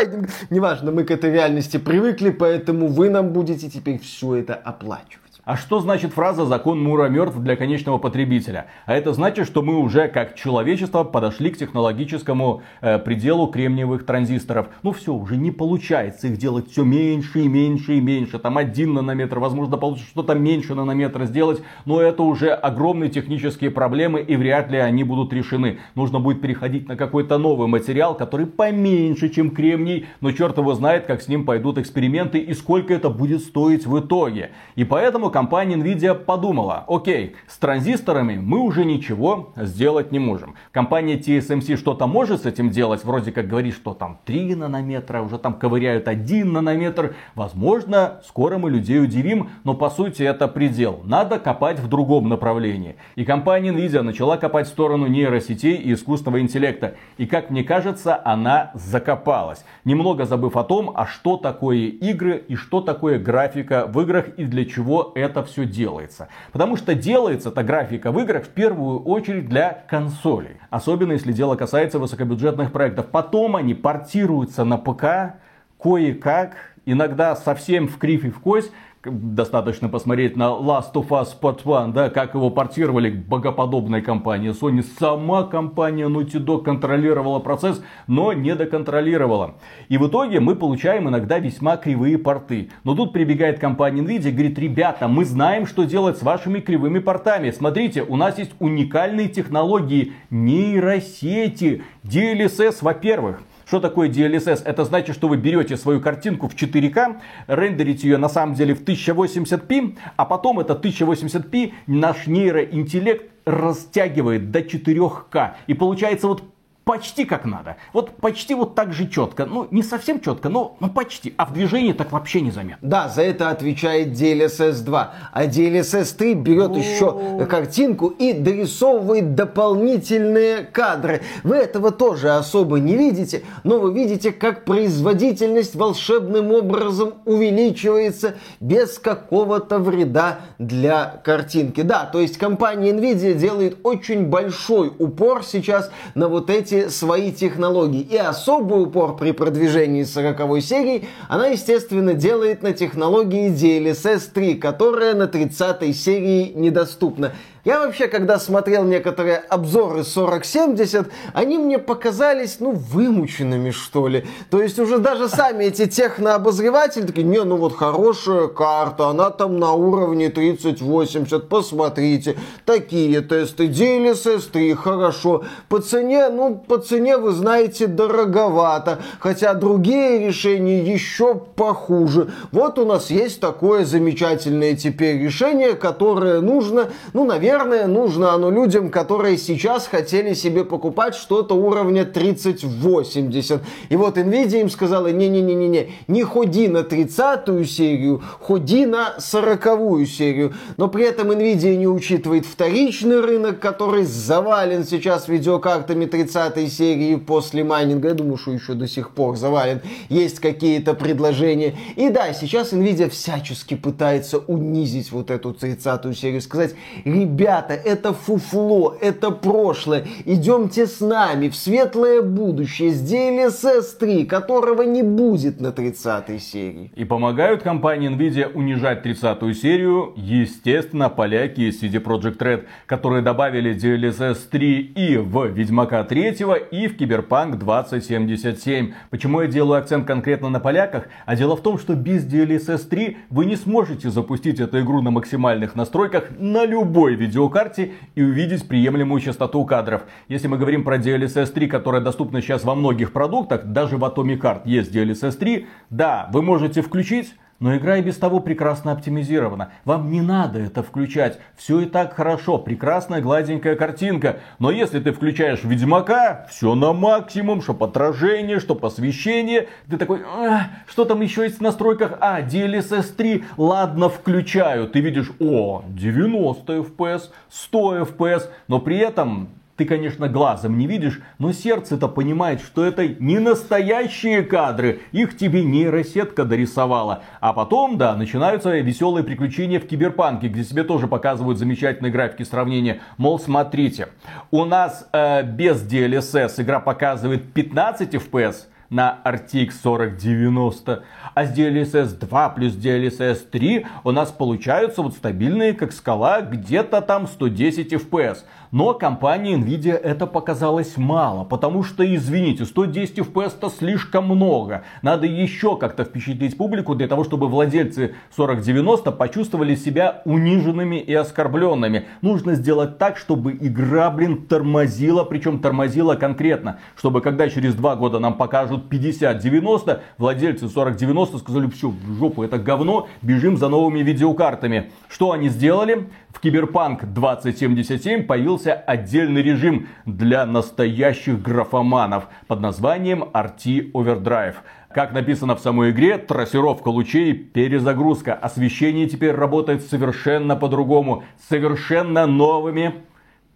Неважно, 0.49 0.91
мы 0.91 1.03
к 1.03 1.11
этой 1.11 1.31
реальности 1.31 1.77
привыкли, 1.77 2.29
поэтому 2.29 2.87
вы 2.87 3.09
нам 3.09 3.33
будете 3.33 3.69
теперь 3.69 3.99
все 3.99 4.35
это 4.35 4.55
оплачивать. 4.55 5.26
А 5.47 5.55
что 5.55 5.79
значит 5.79 6.11
фраза 6.11 6.45
«закон 6.45 6.83
Мура 6.83 7.07
мертв 7.07 7.37
для 7.37 7.55
конечного 7.55 7.99
потребителя»? 7.99 8.65
А 8.85 8.93
это 8.93 9.13
значит, 9.13 9.47
что 9.47 9.61
мы 9.61 9.77
уже 9.77 10.09
как 10.09 10.35
человечество 10.35 11.05
подошли 11.05 11.51
к 11.51 11.57
технологическому 11.57 12.63
э, 12.81 12.99
пределу 12.99 13.47
кремниевых 13.47 14.05
транзисторов. 14.05 14.67
Ну 14.83 14.91
все, 14.91 15.13
уже 15.13 15.37
не 15.37 15.51
получается 15.51 16.27
их 16.27 16.35
делать 16.35 16.69
все 16.69 16.83
меньше 16.83 17.39
и 17.39 17.47
меньше 17.47 17.93
и 17.93 18.01
меньше. 18.01 18.39
Там 18.39 18.57
один 18.57 18.93
нанометр, 18.93 19.39
возможно, 19.39 19.77
получится 19.77 20.09
что-то 20.09 20.33
меньше 20.35 20.75
нанометра 20.75 21.23
сделать, 21.23 21.61
но 21.85 22.01
это 22.01 22.23
уже 22.23 22.49
огромные 22.49 23.09
технические 23.09 23.71
проблемы 23.71 24.19
и 24.19 24.35
вряд 24.35 24.69
ли 24.69 24.79
они 24.79 25.05
будут 25.05 25.31
решены. 25.31 25.79
Нужно 25.95 26.19
будет 26.19 26.41
переходить 26.41 26.89
на 26.89 26.97
какой-то 26.97 27.37
новый 27.37 27.69
материал, 27.69 28.17
который 28.17 28.47
поменьше, 28.47 29.29
чем 29.29 29.51
кремний, 29.51 30.07
но 30.19 30.33
черт 30.33 30.57
его 30.57 30.73
знает, 30.73 31.05
как 31.05 31.21
с 31.21 31.29
ним 31.29 31.45
пойдут 31.45 31.77
эксперименты 31.77 32.37
и 32.37 32.53
сколько 32.53 32.93
это 32.93 33.09
будет 33.09 33.43
стоить 33.43 33.87
в 33.87 33.97
итоге. 33.97 34.51
И 34.75 34.83
поэтому 34.83 35.31
компания 35.37 35.75
Nvidia 35.75 36.15
подумала, 36.15 36.83
окей, 36.87 37.35
с 37.47 37.59
транзисторами 37.59 38.37
мы 38.37 38.57
уже 38.57 38.85
ничего 38.85 39.53
сделать 39.55 40.11
не 40.11 40.17
можем. 40.17 40.55
Компания 40.71 41.15
TSMC 41.15 41.75
что-то 41.75 42.07
может 42.07 42.41
с 42.41 42.45
этим 42.47 42.71
делать, 42.71 43.05
вроде 43.05 43.31
как 43.31 43.47
говорит, 43.47 43.75
что 43.75 43.93
там 43.93 44.17
3 44.25 44.55
нанометра, 44.55 45.21
уже 45.21 45.37
там 45.37 45.53
ковыряют 45.53 46.07
1 46.07 46.51
нанометр. 46.51 47.13
Возможно, 47.35 48.19
скоро 48.25 48.57
мы 48.57 48.71
людей 48.71 48.99
удивим, 48.99 49.51
но 49.63 49.75
по 49.75 49.91
сути 49.91 50.23
это 50.23 50.47
предел. 50.47 51.01
Надо 51.03 51.37
копать 51.37 51.79
в 51.79 51.87
другом 51.87 52.29
направлении. 52.29 52.95
И 53.13 53.23
компания 53.23 53.69
Nvidia 53.69 54.01
начала 54.01 54.37
копать 54.37 54.65
в 54.65 54.71
сторону 54.71 55.05
нейросетей 55.05 55.75
и 55.75 55.93
искусственного 55.93 56.41
интеллекта. 56.41 56.95
И 57.17 57.27
как 57.27 57.51
мне 57.51 57.63
кажется, 57.63 58.19
она 58.25 58.71
закопалась. 58.73 59.63
Немного 59.85 60.25
забыв 60.25 60.57
о 60.57 60.63
том, 60.63 60.91
а 60.95 61.05
что 61.05 61.37
такое 61.37 61.77
игры 61.77 62.43
и 62.47 62.55
что 62.55 62.81
такое 62.81 63.19
графика 63.19 63.85
в 63.87 64.01
играх 64.01 64.29
и 64.29 64.43
для 64.43 64.65
чего 64.65 65.11
это 65.13 65.26
это 65.27 65.43
все 65.43 65.65
делается. 65.65 66.27
Потому 66.51 66.75
что 66.75 66.95
делается 66.95 67.49
эта 67.49 67.63
графика 67.63 68.11
в 68.11 68.19
играх 68.19 68.45
в 68.45 68.49
первую 68.49 68.99
очередь 69.03 69.47
для 69.47 69.83
консолей. 69.87 70.57
Особенно 70.69 71.11
если 71.13 71.31
дело 71.31 71.55
касается 71.55 71.99
высокобюджетных 71.99 72.71
проектов. 72.71 73.07
Потом 73.07 73.55
они 73.55 73.73
портируются 73.73 74.63
на 74.63 74.77
ПК 74.77 75.35
кое-как, 75.81 76.55
иногда 76.85 77.35
совсем 77.35 77.87
в 77.87 77.97
кривь 77.97 78.25
и 78.25 78.29
в 78.29 78.39
кость, 78.39 78.71
достаточно 79.03 79.89
посмотреть 79.89 80.35
на 80.35 80.45
Last 80.45 80.93
of 80.93 81.07
Us 81.09 81.29
Part 81.39 81.63
One, 81.63 81.93
да, 81.93 82.09
как 82.09 82.33
его 82.33 82.49
портировали 82.49 83.11
к 83.11 83.27
богоподобной 83.27 84.01
компании 84.01 84.51
Sony. 84.51 84.83
Сама 84.99 85.43
компания 85.43 86.07
Naughty 86.07 86.43
Dog 86.43 86.63
контролировала 86.63 87.39
процесс, 87.39 87.81
но 88.07 88.33
не 88.33 88.55
доконтролировала. 88.55 89.55
И 89.89 89.97
в 89.97 90.07
итоге 90.07 90.39
мы 90.39 90.55
получаем 90.55 91.09
иногда 91.09 91.39
весьма 91.39 91.77
кривые 91.77 92.17
порты. 92.17 92.69
Но 92.83 92.95
тут 92.95 93.13
прибегает 93.13 93.59
компания 93.59 94.01
Nvidia 94.01 94.29
и 94.29 94.31
говорит, 94.31 94.59
ребята, 94.59 95.07
мы 95.07 95.25
знаем, 95.25 95.67
что 95.67 95.83
делать 95.83 96.17
с 96.17 96.23
вашими 96.23 96.59
кривыми 96.59 96.99
портами. 96.99 97.51
Смотрите, 97.51 98.03
у 98.03 98.15
нас 98.15 98.37
есть 98.37 98.51
уникальные 98.59 99.29
технологии 99.29 100.13
нейросети. 100.29 101.83
DLSS, 102.03 102.77
во-первых. 102.81 103.41
Что 103.67 103.81
такое 103.81 104.07
DLSS? 104.09 104.61
Это 104.63 104.85
значит, 104.85 105.13
что 105.13 105.27
вы 105.27 105.35
берете 105.35 105.75
свою 105.75 105.99
картинку 105.99 106.47
в 106.47 106.55
4К, 106.55 107.17
рендерите 107.47 108.07
ее 108.07 108.17
на 108.17 108.29
самом 108.29 108.55
деле 108.55 108.73
в 108.73 108.81
1080p, 108.81 109.97
а 110.15 110.23
потом 110.23 110.61
это 110.61 110.73
1080p 110.73 111.73
наш 111.87 112.27
нейроинтеллект 112.27 113.29
растягивает 113.43 114.51
до 114.51 114.59
4К. 114.59 115.55
И 115.67 115.73
получается 115.73 116.27
вот 116.27 116.43
почти 116.87 117.25
как 117.25 117.43
надо. 117.45 117.75
Вот 117.91 118.11
почти 118.17 118.55
вот 118.55 118.73
так 118.73 118.93
же 118.93 119.07
четко. 119.07 119.45
Ну, 119.45 119.67
не 119.71 119.83
совсем 119.83 120.21
четко, 120.21 120.47
но 120.47 120.77
ну, 120.79 120.89
почти. 120.89 121.33
А 121.37 121.45
в 121.45 121.53
движении 121.53 121.91
так 121.91 122.13
вообще 122.13 122.39
не 122.39 122.49
заметно. 122.49 122.87
Да, 122.87 123.09
за 123.09 123.23
это 123.23 123.49
отвечает 123.49 124.13
DLSS 124.19 124.83
2. 124.83 125.13
А 125.33 125.45
DLSS 125.45 126.15
3 126.17 126.33
берет 126.35 126.71
О-о-о. 126.71 126.79
еще 126.79 127.45
картинку 127.45 128.07
и 128.07 128.31
дорисовывает 128.31 129.35
дополнительные 129.35 130.63
кадры. 130.63 131.21
Вы 131.43 131.57
этого 131.57 131.91
тоже 131.91 132.31
особо 132.31 132.79
не 132.79 132.95
видите, 132.95 133.43
но 133.65 133.79
вы 133.79 133.93
видите, 133.93 134.31
как 134.31 134.63
производительность 134.63 135.75
волшебным 135.75 136.53
образом 136.53 137.15
увеличивается 137.25 138.35
без 138.61 138.97
какого-то 138.97 139.79
вреда 139.79 140.39
для 140.57 141.21
картинки. 141.25 141.81
Да, 141.81 142.05
то 142.05 142.21
есть 142.21 142.37
компания 142.37 142.91
Nvidia 142.91 143.33
делает 143.33 143.79
очень 143.83 144.27
большой 144.27 144.93
упор 144.97 145.43
сейчас 145.43 145.91
на 146.15 146.29
вот 146.29 146.49
эти 146.49 146.76
эти 146.77 146.89
свои 146.89 147.31
технологии. 147.31 148.01
И 148.01 148.17
особый 148.17 148.83
упор 148.83 149.15
при 149.15 149.31
продвижении 149.31 150.03
40 150.03 150.61
серии 150.63 151.07
она, 151.27 151.47
естественно, 151.47 152.13
делает 152.13 152.63
на 152.63 152.73
технологии 152.73 153.49
DLSS 153.49 154.31
3, 154.33 154.55
которая 154.55 155.13
на 155.15 155.27
30 155.27 155.95
серии 155.95 156.53
недоступна. 156.55 157.33
Я 157.67 157.81
вообще, 157.81 158.07
когда 158.07 158.39
смотрел 158.39 158.85
некоторые 158.85 159.39
обзоры 159.39 160.05
4070, 160.05 161.09
они 161.33 161.57
мне 161.57 161.79
показались, 161.79 162.61
ну, 162.61 162.71
вымученными, 162.71 163.71
что 163.71 164.07
ли. 164.07 164.25
То 164.49 164.61
есть 164.61 164.79
уже 164.79 164.99
даже 164.99 165.27
сами 165.27 165.65
эти 165.65 165.85
технообозреватели 165.85 167.05
такие, 167.05 167.27
не, 167.27 167.43
ну 167.43 167.57
вот 167.57 167.75
хорошая 167.75 168.47
карта, 168.47 169.09
она 169.09 169.31
там 169.31 169.59
на 169.59 169.73
уровне 169.73 170.29
3080, 170.29 171.49
посмотрите, 171.49 172.37
такие 172.63 173.19
тесты, 173.19 173.67
DLSS 173.67 174.49
3, 174.49 174.73
хорошо. 174.75 175.43
По 175.67 175.81
цене, 175.81 176.29
ну, 176.29 176.55
по 176.55 176.77
цене, 176.77 177.17
вы 177.17 177.33
знаете, 177.33 177.87
дороговато, 177.87 178.99
хотя 179.19 179.53
другие 179.53 180.25
решения 180.25 180.85
еще 180.85 181.35
похуже. 181.35 182.31
Вот 182.53 182.79
у 182.79 182.85
нас 182.85 183.11
есть 183.11 183.41
такое 183.41 183.83
замечательное 183.83 184.73
теперь 184.73 185.21
решение, 185.21 185.73
которое 185.73 186.39
нужно, 186.39 186.91
ну, 187.11 187.25
наверное, 187.25 187.56
наверное, 187.65 187.93
нужно 187.93 188.33
оно 188.33 188.49
людям, 188.49 188.89
которые 188.89 189.37
сейчас 189.37 189.87
хотели 189.87 190.33
себе 190.33 190.63
покупать 190.63 191.15
что-то 191.15 191.55
уровня 191.55 192.05
3080. 192.05 193.61
И 193.89 193.95
вот 193.95 194.17
Nvidia 194.17 194.61
им 194.61 194.69
сказала, 194.69 195.07
не-не-не-не-не, 195.07 195.89
не 196.07 196.23
ходи 196.23 196.67
на 196.67 196.79
30-ю 196.79 197.65
серию, 197.65 198.21
ходи 198.41 198.85
на 198.85 199.15
40-ю 199.17 200.05
серию. 200.05 200.53
Но 200.77 200.87
при 200.87 201.05
этом 201.05 201.31
Nvidia 201.31 201.75
не 201.75 201.87
учитывает 201.87 202.45
вторичный 202.45 203.21
рынок, 203.21 203.59
который 203.59 204.03
завален 204.03 204.83
сейчас 204.83 205.27
видеокартами 205.27 206.05
30-й 206.05 206.67
серии 206.69 207.15
после 207.15 207.63
майнинга. 207.63 208.09
Я 208.09 208.13
думаю, 208.13 208.37
что 208.37 208.51
еще 208.51 208.73
до 208.73 208.87
сих 208.87 209.11
пор 209.11 209.35
завален. 209.37 209.81
Есть 210.09 210.39
какие-то 210.39 210.93
предложения. 210.93 211.75
И 211.95 212.09
да, 212.09 212.33
сейчас 212.33 212.73
Nvidia 212.73 213.09
всячески 213.09 213.75
пытается 213.75 214.37
унизить 214.37 215.11
вот 215.11 215.31
эту 215.31 215.51
30-ю 215.51 216.13
серию, 216.13 216.41
сказать, 216.41 216.75
ребята, 217.03 217.46
ребята, 217.47 217.75
это 217.75 218.13
фуфло, 218.13 218.97
это 218.99 219.31
прошлое. 219.31 220.05
Идемте 220.25 220.85
с 220.85 220.99
нами 220.99 221.47
в 221.47 221.55
светлое 221.55 222.21
будущее 222.21 222.91
с 222.91 223.01
DLSS 223.01 223.97
3, 223.97 224.25
которого 224.25 224.81
не 224.81 225.01
будет 225.01 225.61
на 225.61 225.71
30 225.71 226.43
серии. 226.43 226.91
И 226.93 227.05
помогают 227.05 227.63
компании 227.63 228.09
Nvidia 228.09 228.51
унижать 228.53 229.01
30 229.03 229.57
серию, 229.57 230.11
естественно, 230.17 231.09
поляки 231.09 231.61
из 231.61 231.81
CD 231.81 232.03
Projekt 232.03 232.37
Red, 232.39 232.65
которые 232.85 233.21
добавили 233.21 233.73
DLSS 233.73 234.39
3 234.51 234.81
и 234.81 235.15
в 235.15 235.45
Ведьмака 235.45 236.03
3, 236.03 236.35
и 236.71 236.87
в 236.87 236.97
Киберпанк 236.97 237.59
2077. 237.59 238.93
Почему 239.09 239.39
я 239.39 239.47
делаю 239.47 239.79
акцент 239.79 240.05
конкретно 240.05 240.49
на 240.49 240.59
поляках? 240.59 241.07
А 241.25 241.37
дело 241.37 241.55
в 241.55 241.61
том, 241.61 241.79
что 241.79 241.95
без 241.95 242.25
DLSS 242.25 242.89
3 242.89 243.17
вы 243.29 243.45
не 243.45 243.55
сможете 243.55 244.09
запустить 244.09 244.59
эту 244.59 244.81
игру 244.81 245.01
на 245.01 245.11
максимальных 245.11 245.75
настройках 245.75 246.25
на 246.37 246.65
любой 246.65 247.15
видео 247.15 247.36
видеокарте 247.37 247.93
и 248.15 248.23
увидеть 248.23 248.67
приемлемую 248.67 249.21
частоту 249.21 249.63
кадров. 249.65 250.03
Если 250.27 250.47
мы 250.47 250.57
говорим 250.57 250.83
про 250.83 250.97
DLSS 250.97 251.47
3, 251.53 251.67
которая 251.67 252.01
доступна 252.01 252.41
сейчас 252.41 252.63
во 252.63 252.75
многих 252.75 253.13
продуктах, 253.13 253.65
даже 253.65 253.97
в 253.97 254.03
Atomic 254.03 254.41
Heart 254.41 254.61
есть 254.65 254.95
DLSS 254.95 255.37
3, 255.37 255.67
да, 255.89 256.29
вы 256.33 256.41
можете 256.41 256.81
включить 256.81 257.35
но 257.59 257.75
игра 257.75 257.97
и 257.97 258.01
без 258.01 258.17
того 258.17 258.39
прекрасно 258.39 258.91
оптимизирована. 258.91 259.71
Вам 259.85 260.11
не 260.11 260.21
надо 260.21 260.59
это 260.59 260.83
включать. 260.83 261.39
Все 261.55 261.81
и 261.81 261.85
так 261.85 262.13
хорошо. 262.13 262.57
Прекрасная 262.57 263.21
гладенькая 263.21 263.75
картинка. 263.75 264.39
Но 264.59 264.71
если 264.71 264.99
ты 264.99 265.11
включаешь 265.11 265.63
Ведьмака, 265.63 266.45
все 266.49 266.75
на 266.75 266.93
максимум, 266.93 267.61
что 267.61 267.73
отражение, 267.73 268.59
что 268.59 268.77
освещение. 268.85 269.67
Ты 269.89 269.97
такой, 269.97 270.21
а, 270.23 270.69
что 270.87 271.05
там 271.05 271.21
еще 271.21 271.43
есть 271.43 271.57
в 271.57 271.61
настройках? 271.61 272.17
А, 272.19 272.41
DLSS 272.41 273.15
3. 273.15 273.43
Ладно, 273.57 274.09
включаю. 274.09 274.87
Ты 274.87 274.99
видишь, 274.99 275.31
о, 275.39 275.83
90 275.87 276.73
FPS, 276.73 277.29
100 277.49 277.97
FPS. 277.97 278.43
Но 278.67 278.79
при 278.79 278.97
этом 278.97 279.49
ты, 279.77 279.85
конечно, 279.85 280.27
глазом 280.27 280.77
не 280.77 280.87
видишь, 280.87 281.21
но 281.37 281.53
сердце-то 281.53 282.07
понимает, 282.07 282.61
что 282.61 282.83
это 282.83 283.07
не 283.07 283.37
настоящие 283.37 284.41
кадры. 284.41 285.01
Их 285.11 285.37
тебе 285.37 285.63
нейросетка 285.63 286.45
дорисовала. 286.45 287.23
А 287.39 287.53
потом, 287.53 287.97
да, 287.97 288.15
начинаются 288.15 288.75
веселые 288.79 289.23
приключения 289.23 289.79
в 289.79 289.87
Киберпанке, 289.87 290.47
где 290.47 290.63
тебе 290.63 290.83
тоже 290.83 291.07
показывают 291.07 291.59
замечательные 291.59 292.11
графики 292.11 292.41
сравнения. 292.41 293.01
Мол, 293.17 293.39
смотрите, 293.39 294.09
у 294.49 294.65
нас 294.65 295.07
э, 295.13 295.43
без 295.43 295.85
DLSS 295.85 296.59
игра 296.61 296.79
показывает 296.79 297.53
15 297.53 298.15
FPS, 298.15 298.65
на 298.89 299.19
RTX 299.25 299.73
4090. 299.83 301.03
А 301.33 301.45
с 301.45 301.57
DLSS 301.57 302.17
2 302.19 302.49
плюс 302.49 302.73
DLSS 302.73 303.49
3 303.49 303.85
у 304.03 304.11
нас 304.11 304.31
получаются 304.31 305.01
вот 305.01 305.13
стабильные, 305.13 305.73
как 305.73 305.91
скала, 305.91 306.41
где-то 306.41 307.01
там 307.01 307.27
110 307.27 307.93
FPS. 307.93 308.39
Но 308.71 308.93
компании 308.93 309.57
Nvidia 309.57 309.95
это 309.95 310.27
показалось 310.27 310.97
мало, 310.97 311.45
потому 311.45 311.83
что, 311.83 312.03
извините, 312.03 312.65
110 312.65 313.19
FPS 313.19 313.53
это 313.57 313.69
слишком 313.69 314.25
много. 314.25 314.83
Надо 315.01 315.25
еще 315.25 315.77
как-то 315.77 316.03
впечатлить 316.03 316.57
публику 316.57 316.93
для 316.95 317.07
того, 317.07 317.23
чтобы 317.23 317.47
владельцы 317.47 318.15
4090 318.35 319.11
почувствовали 319.13 319.75
себя 319.75 320.21
униженными 320.25 320.97
и 320.97 321.13
оскорбленными. 321.13 322.05
Нужно 322.21 322.55
сделать 322.55 322.97
так, 322.97 323.17
чтобы 323.17 323.53
игра, 323.53 324.09
блин, 324.09 324.45
тормозила, 324.47 325.23
причем 325.23 325.59
тормозила 325.59 326.15
конкретно. 326.15 326.79
Чтобы 326.97 327.21
когда 327.21 327.49
через 327.49 327.73
два 327.75 327.95
года 327.95 328.19
нам 328.19 328.33
покажут 328.33 328.91
50-90, 328.91 330.01
владельцы 330.17 330.67
4090 330.67 331.37
сказали, 331.37 331.69
все, 331.69 331.89
в 331.89 332.17
жопу, 332.19 332.43
это 332.43 332.57
говно, 332.57 333.07
бежим 333.21 333.55
за 333.55 333.69
новыми 333.69 333.99
видеокартами. 333.99 334.91
Что 335.07 335.31
они 335.31 335.47
сделали? 335.49 336.09
В 336.37 336.39
Киберпанк 336.39 337.03
2077 337.03 338.27
появился 338.27 338.73
отдельный 338.75 339.41
режим 339.41 339.87
для 340.05 340.45
настоящих 340.45 341.41
графоманов 341.41 342.27
под 342.45 342.61
названием 342.61 343.23
RT 343.23 343.91
Overdrive. 343.93 344.53
Как 344.93 345.13
написано 345.13 345.55
в 345.55 345.61
самой 345.61 345.89
игре, 345.89 346.19
трассировка 346.19 346.89
лучей, 346.89 347.33
перезагрузка. 347.33 348.35
Освещение 348.35 349.09
теперь 349.09 349.31
работает 349.31 349.81
совершенно 349.81 350.55
по-другому, 350.55 351.23
совершенно 351.49 352.27
новыми 352.27 352.93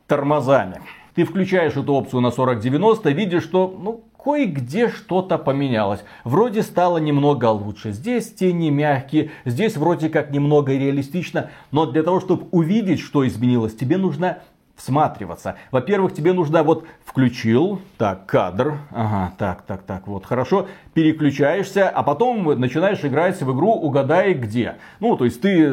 тормозами. 0.07 0.81
Ты 1.13 1.25
включаешь 1.25 1.75
эту 1.75 1.93
опцию 1.93 2.21
на 2.21 2.31
4090, 2.31 3.11
видишь, 3.11 3.43
что 3.43 3.67
ну, 3.79 4.05
кое-где 4.23 4.89
что-то 4.89 5.37
поменялось. 5.37 6.03
Вроде 6.23 6.61
стало 6.61 6.97
немного 6.97 7.45
лучше. 7.45 7.91
Здесь 7.91 8.31
тени 8.33 8.69
мягкие, 8.69 9.31
здесь 9.45 9.77
вроде 9.77 10.09
как 10.09 10.31
немного 10.31 10.73
реалистично. 10.73 11.49
Но 11.71 11.85
для 11.85 12.03
того, 12.03 12.19
чтобы 12.19 12.47
увидеть, 12.51 12.99
что 12.99 13.27
изменилось, 13.27 13.75
тебе 13.75 13.97
нужно 13.97 14.39
всматриваться. 14.81 15.55
Во-первых, 15.71 16.13
тебе 16.13 16.33
нужно 16.33 16.63
вот 16.63 16.85
включил, 17.05 17.81
так, 17.97 18.25
кадр, 18.25 18.77
ага, 18.91 19.33
так, 19.37 19.61
так, 19.63 19.83
так, 19.83 20.07
вот, 20.07 20.25
хорошо, 20.25 20.67
переключаешься, 20.93 21.89
а 21.89 22.03
потом 22.03 22.43
начинаешь 22.59 23.03
играть 23.03 23.41
в 23.41 23.51
игру 23.53 23.73
«Угадай 23.73 24.33
где». 24.33 24.75
Ну, 24.99 25.15
то 25.15 25.25
есть 25.25 25.41
ты 25.41 25.71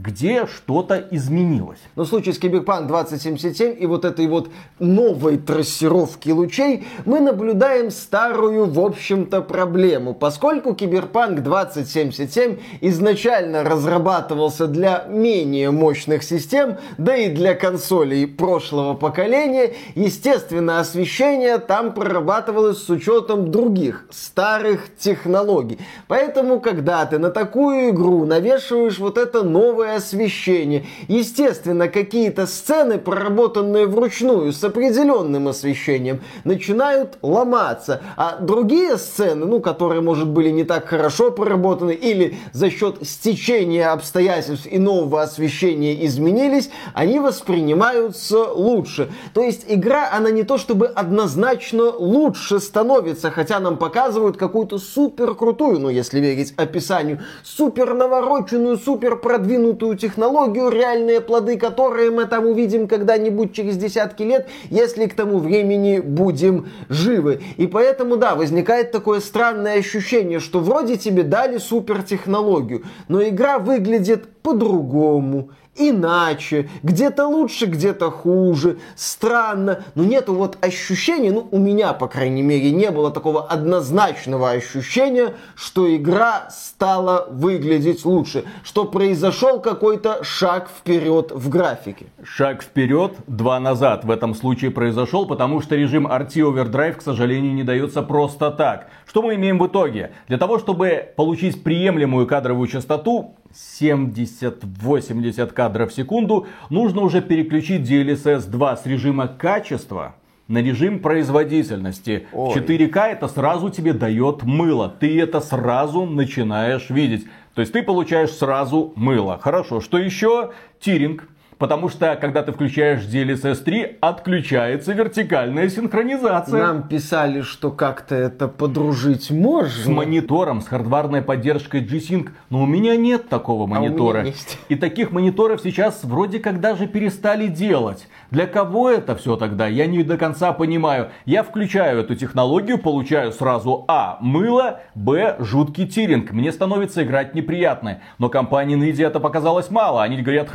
где 0.00 0.46
что-то 0.46 0.96
изменилось. 1.10 1.80
Но 1.96 2.04
в 2.04 2.08
случае 2.08 2.34
с 2.34 2.38
Киберпанк 2.38 2.86
2077 2.86 3.76
и 3.78 3.86
вот 3.86 4.04
этой 4.04 4.26
вот 4.26 4.50
новой 4.78 5.38
трассировки 5.38 6.30
лучей 6.30 6.86
мы 7.04 7.20
наблюдаем 7.20 7.90
старую, 7.90 8.66
в 8.66 8.80
общем-то, 8.80 9.42
проблему. 9.42 10.14
Поскольку 10.14 10.74
Киберпанк 10.74 11.40
2077 11.40 12.58
изначально 12.80 13.64
разрабатывался 13.64 14.66
для 14.66 15.06
менее 15.08 15.70
мощных 15.70 16.22
систем, 16.22 16.76
да 16.98 17.16
и 17.16 17.30
для 17.30 17.54
консолей 17.54 18.26
прошлого 18.36 18.94
поколения, 18.94 19.74
естественно, 19.94 20.80
освещение 20.80 21.58
там 21.58 21.92
прорабатывалось 21.94 22.82
с 22.82 22.90
учетом 22.90 23.50
других, 23.50 24.06
старых 24.10 24.96
технологий. 24.98 25.78
Поэтому, 26.08 26.60
когда 26.60 27.04
ты 27.06 27.18
на 27.18 27.30
такую 27.30 27.90
игру 27.90 28.24
навешиваешь 28.24 28.98
вот 28.98 29.18
это 29.18 29.42
новое 29.42 29.96
освещение, 29.96 30.86
естественно, 31.08 31.88
какие-то 31.88 32.46
сцены, 32.46 32.98
проработанные 32.98 33.86
вручную 33.86 34.52
с 34.52 34.62
определенным 34.64 35.48
освещением, 35.48 36.20
начинают 36.44 37.18
ломаться. 37.22 38.02
А 38.16 38.38
другие 38.38 38.96
сцены, 38.98 39.46
ну, 39.46 39.60
которые, 39.60 40.00
может, 40.00 40.28
были 40.28 40.50
не 40.50 40.64
так 40.64 40.86
хорошо 40.88 41.30
проработаны 41.30 41.92
или 41.92 42.36
за 42.52 42.70
счет 42.70 42.98
стечения 43.02 43.92
обстоятельств 43.92 44.66
и 44.70 44.78
нового 44.78 45.22
освещения 45.22 46.04
изменились, 46.06 46.70
они 46.94 47.18
воспринимаются 47.18 48.23
лучше. 48.30 49.10
То 49.32 49.42
есть 49.42 49.64
игра, 49.66 50.10
она 50.12 50.30
не 50.30 50.42
то 50.44 50.58
чтобы 50.58 50.86
однозначно 50.86 51.90
лучше 51.90 52.60
становится, 52.60 53.30
хотя 53.30 53.60
нам 53.60 53.76
показывают 53.76 54.36
какую-то 54.36 54.78
супер 54.78 55.34
крутую, 55.34 55.80
ну 55.80 55.88
если 55.88 56.20
верить 56.20 56.54
описанию, 56.56 57.20
супер 57.42 57.94
навороченную, 57.94 58.78
супер 58.78 59.16
продвинутую 59.16 59.96
технологию, 59.96 60.68
реальные 60.68 61.20
плоды 61.20 61.56
которые 61.56 62.10
мы 62.10 62.26
там 62.26 62.46
увидим 62.46 62.86
когда-нибудь 62.86 63.52
через 63.52 63.76
десятки 63.76 64.22
лет, 64.22 64.48
если 64.70 65.06
к 65.06 65.14
тому 65.14 65.38
времени 65.38 66.00
будем 66.00 66.68
живы. 66.88 67.40
И 67.56 67.66
поэтому, 67.66 68.16
да, 68.16 68.34
возникает 68.34 68.92
такое 68.92 69.20
странное 69.20 69.78
ощущение, 69.78 70.40
что 70.40 70.60
вроде 70.60 70.96
тебе 70.96 71.22
дали 71.22 71.58
супер 71.58 72.02
технологию, 72.02 72.84
но 73.08 73.22
игра 73.26 73.58
выглядит 73.58 74.28
по-другому 74.42 75.50
иначе, 75.76 76.68
где-то 76.82 77.26
лучше, 77.26 77.66
где-то 77.66 78.10
хуже, 78.10 78.78
странно, 78.96 79.84
но 79.94 80.04
нету 80.04 80.34
вот 80.34 80.58
ощущения, 80.64 81.32
ну 81.32 81.48
у 81.50 81.58
меня, 81.58 81.92
по 81.92 82.06
крайней 82.06 82.42
мере, 82.42 82.70
не 82.70 82.90
было 82.90 83.10
такого 83.10 83.46
однозначного 83.46 84.50
ощущения, 84.50 85.34
что 85.54 85.94
игра 85.94 86.48
стала 86.50 87.26
выглядеть 87.30 88.04
лучше, 88.04 88.44
что 88.62 88.84
произошел 88.84 89.60
какой-то 89.60 90.22
шаг 90.22 90.68
вперед 90.68 91.32
в 91.32 91.48
графике. 91.48 92.06
Шаг 92.22 92.62
вперед, 92.62 93.14
два 93.26 93.60
назад 93.60 94.04
в 94.04 94.10
этом 94.10 94.34
случае 94.34 94.70
произошел, 94.70 95.26
потому 95.26 95.60
что 95.60 95.74
режим 95.74 96.06
RT 96.06 96.34
Overdrive, 96.34 96.94
к 96.94 97.02
сожалению, 97.02 97.54
не 97.54 97.62
дается 97.64 98.02
просто 98.02 98.50
так. 98.50 98.88
Что 99.06 99.22
мы 99.22 99.34
имеем 99.34 99.58
в 99.58 99.66
итоге? 99.66 100.12
Для 100.28 100.38
того, 100.38 100.58
чтобы 100.58 101.08
получить 101.16 101.62
приемлемую 101.62 102.26
кадровую 102.26 102.66
частоту, 102.68 103.36
70-80 103.54 105.52
кадров 105.52 105.90
в 105.90 105.94
секунду, 105.94 106.46
нужно 106.70 107.02
уже 107.02 107.22
переключить 107.22 107.88
DLSS 107.88 108.48
2 108.48 108.76
с 108.76 108.86
режима 108.86 109.28
качества 109.28 110.16
на 110.48 110.58
режим 110.58 110.98
производительности. 111.00 112.26
Ой. 112.32 112.54
4К 112.54 113.06
это 113.08 113.28
сразу 113.28 113.70
тебе 113.70 113.92
дает 113.92 114.42
мыло. 114.42 114.88
Ты 114.88 115.20
это 115.20 115.40
сразу 115.40 116.04
начинаешь 116.04 116.90
видеть. 116.90 117.26
То 117.54 117.60
есть 117.60 117.72
ты 117.72 117.82
получаешь 117.82 118.30
сразу 118.30 118.92
мыло. 118.96 119.38
Хорошо, 119.38 119.80
что 119.80 119.98
еще? 119.98 120.52
Тиринг. 120.80 121.28
Потому 121.58 121.88
что, 121.88 122.16
когда 122.20 122.42
ты 122.42 122.52
включаешь 122.52 123.02
DLSS 123.02 123.62
3, 123.62 123.96
отключается 124.00 124.92
вертикальная 124.92 125.68
синхронизация. 125.68 126.62
Нам 126.62 126.88
писали, 126.88 127.42
что 127.42 127.70
как-то 127.70 128.14
это 128.14 128.48
подружить 128.48 129.30
можно. 129.30 129.84
С 129.84 129.86
монитором, 129.86 130.60
с 130.60 130.66
хардварной 130.68 131.22
поддержкой 131.22 131.80
G-Sync. 131.80 132.30
Но 132.50 132.62
у 132.62 132.66
меня 132.66 132.96
нет 132.96 133.28
такого 133.28 133.66
монитора. 133.66 134.18
А 134.18 134.20
у 134.20 134.24
меня 134.24 134.32
есть. 134.32 134.58
И 134.68 134.74
таких 134.74 135.12
мониторов 135.12 135.60
сейчас 135.62 136.02
вроде 136.04 136.40
как 136.40 136.60
даже 136.60 136.86
перестали 136.86 137.46
делать. 137.46 138.08
Для 138.30 138.46
кого 138.46 138.90
это 138.90 139.14
все 139.14 139.36
тогда? 139.36 139.66
Я 139.66 139.86
не 139.86 140.02
до 140.02 140.18
конца 140.18 140.52
понимаю. 140.52 141.10
Я 141.24 141.42
включаю 141.42 142.00
эту 142.00 142.14
технологию, 142.14 142.78
получаю 142.78 143.32
сразу 143.32 143.84
А. 143.88 144.18
Мыло, 144.20 144.80
Б. 144.94 145.36
Жуткий 145.38 145.86
тиринг. 145.86 146.32
Мне 146.32 146.52
становится 146.52 147.04
играть 147.04 147.34
неприятно. 147.34 148.00
Но 148.18 148.28
компании 148.28 148.76
Nvidia 148.76 149.06
это 149.06 149.20
показалось 149.20 149.70
мало. 149.70 150.02
Они 150.02 150.20
говорят, 150.20 150.48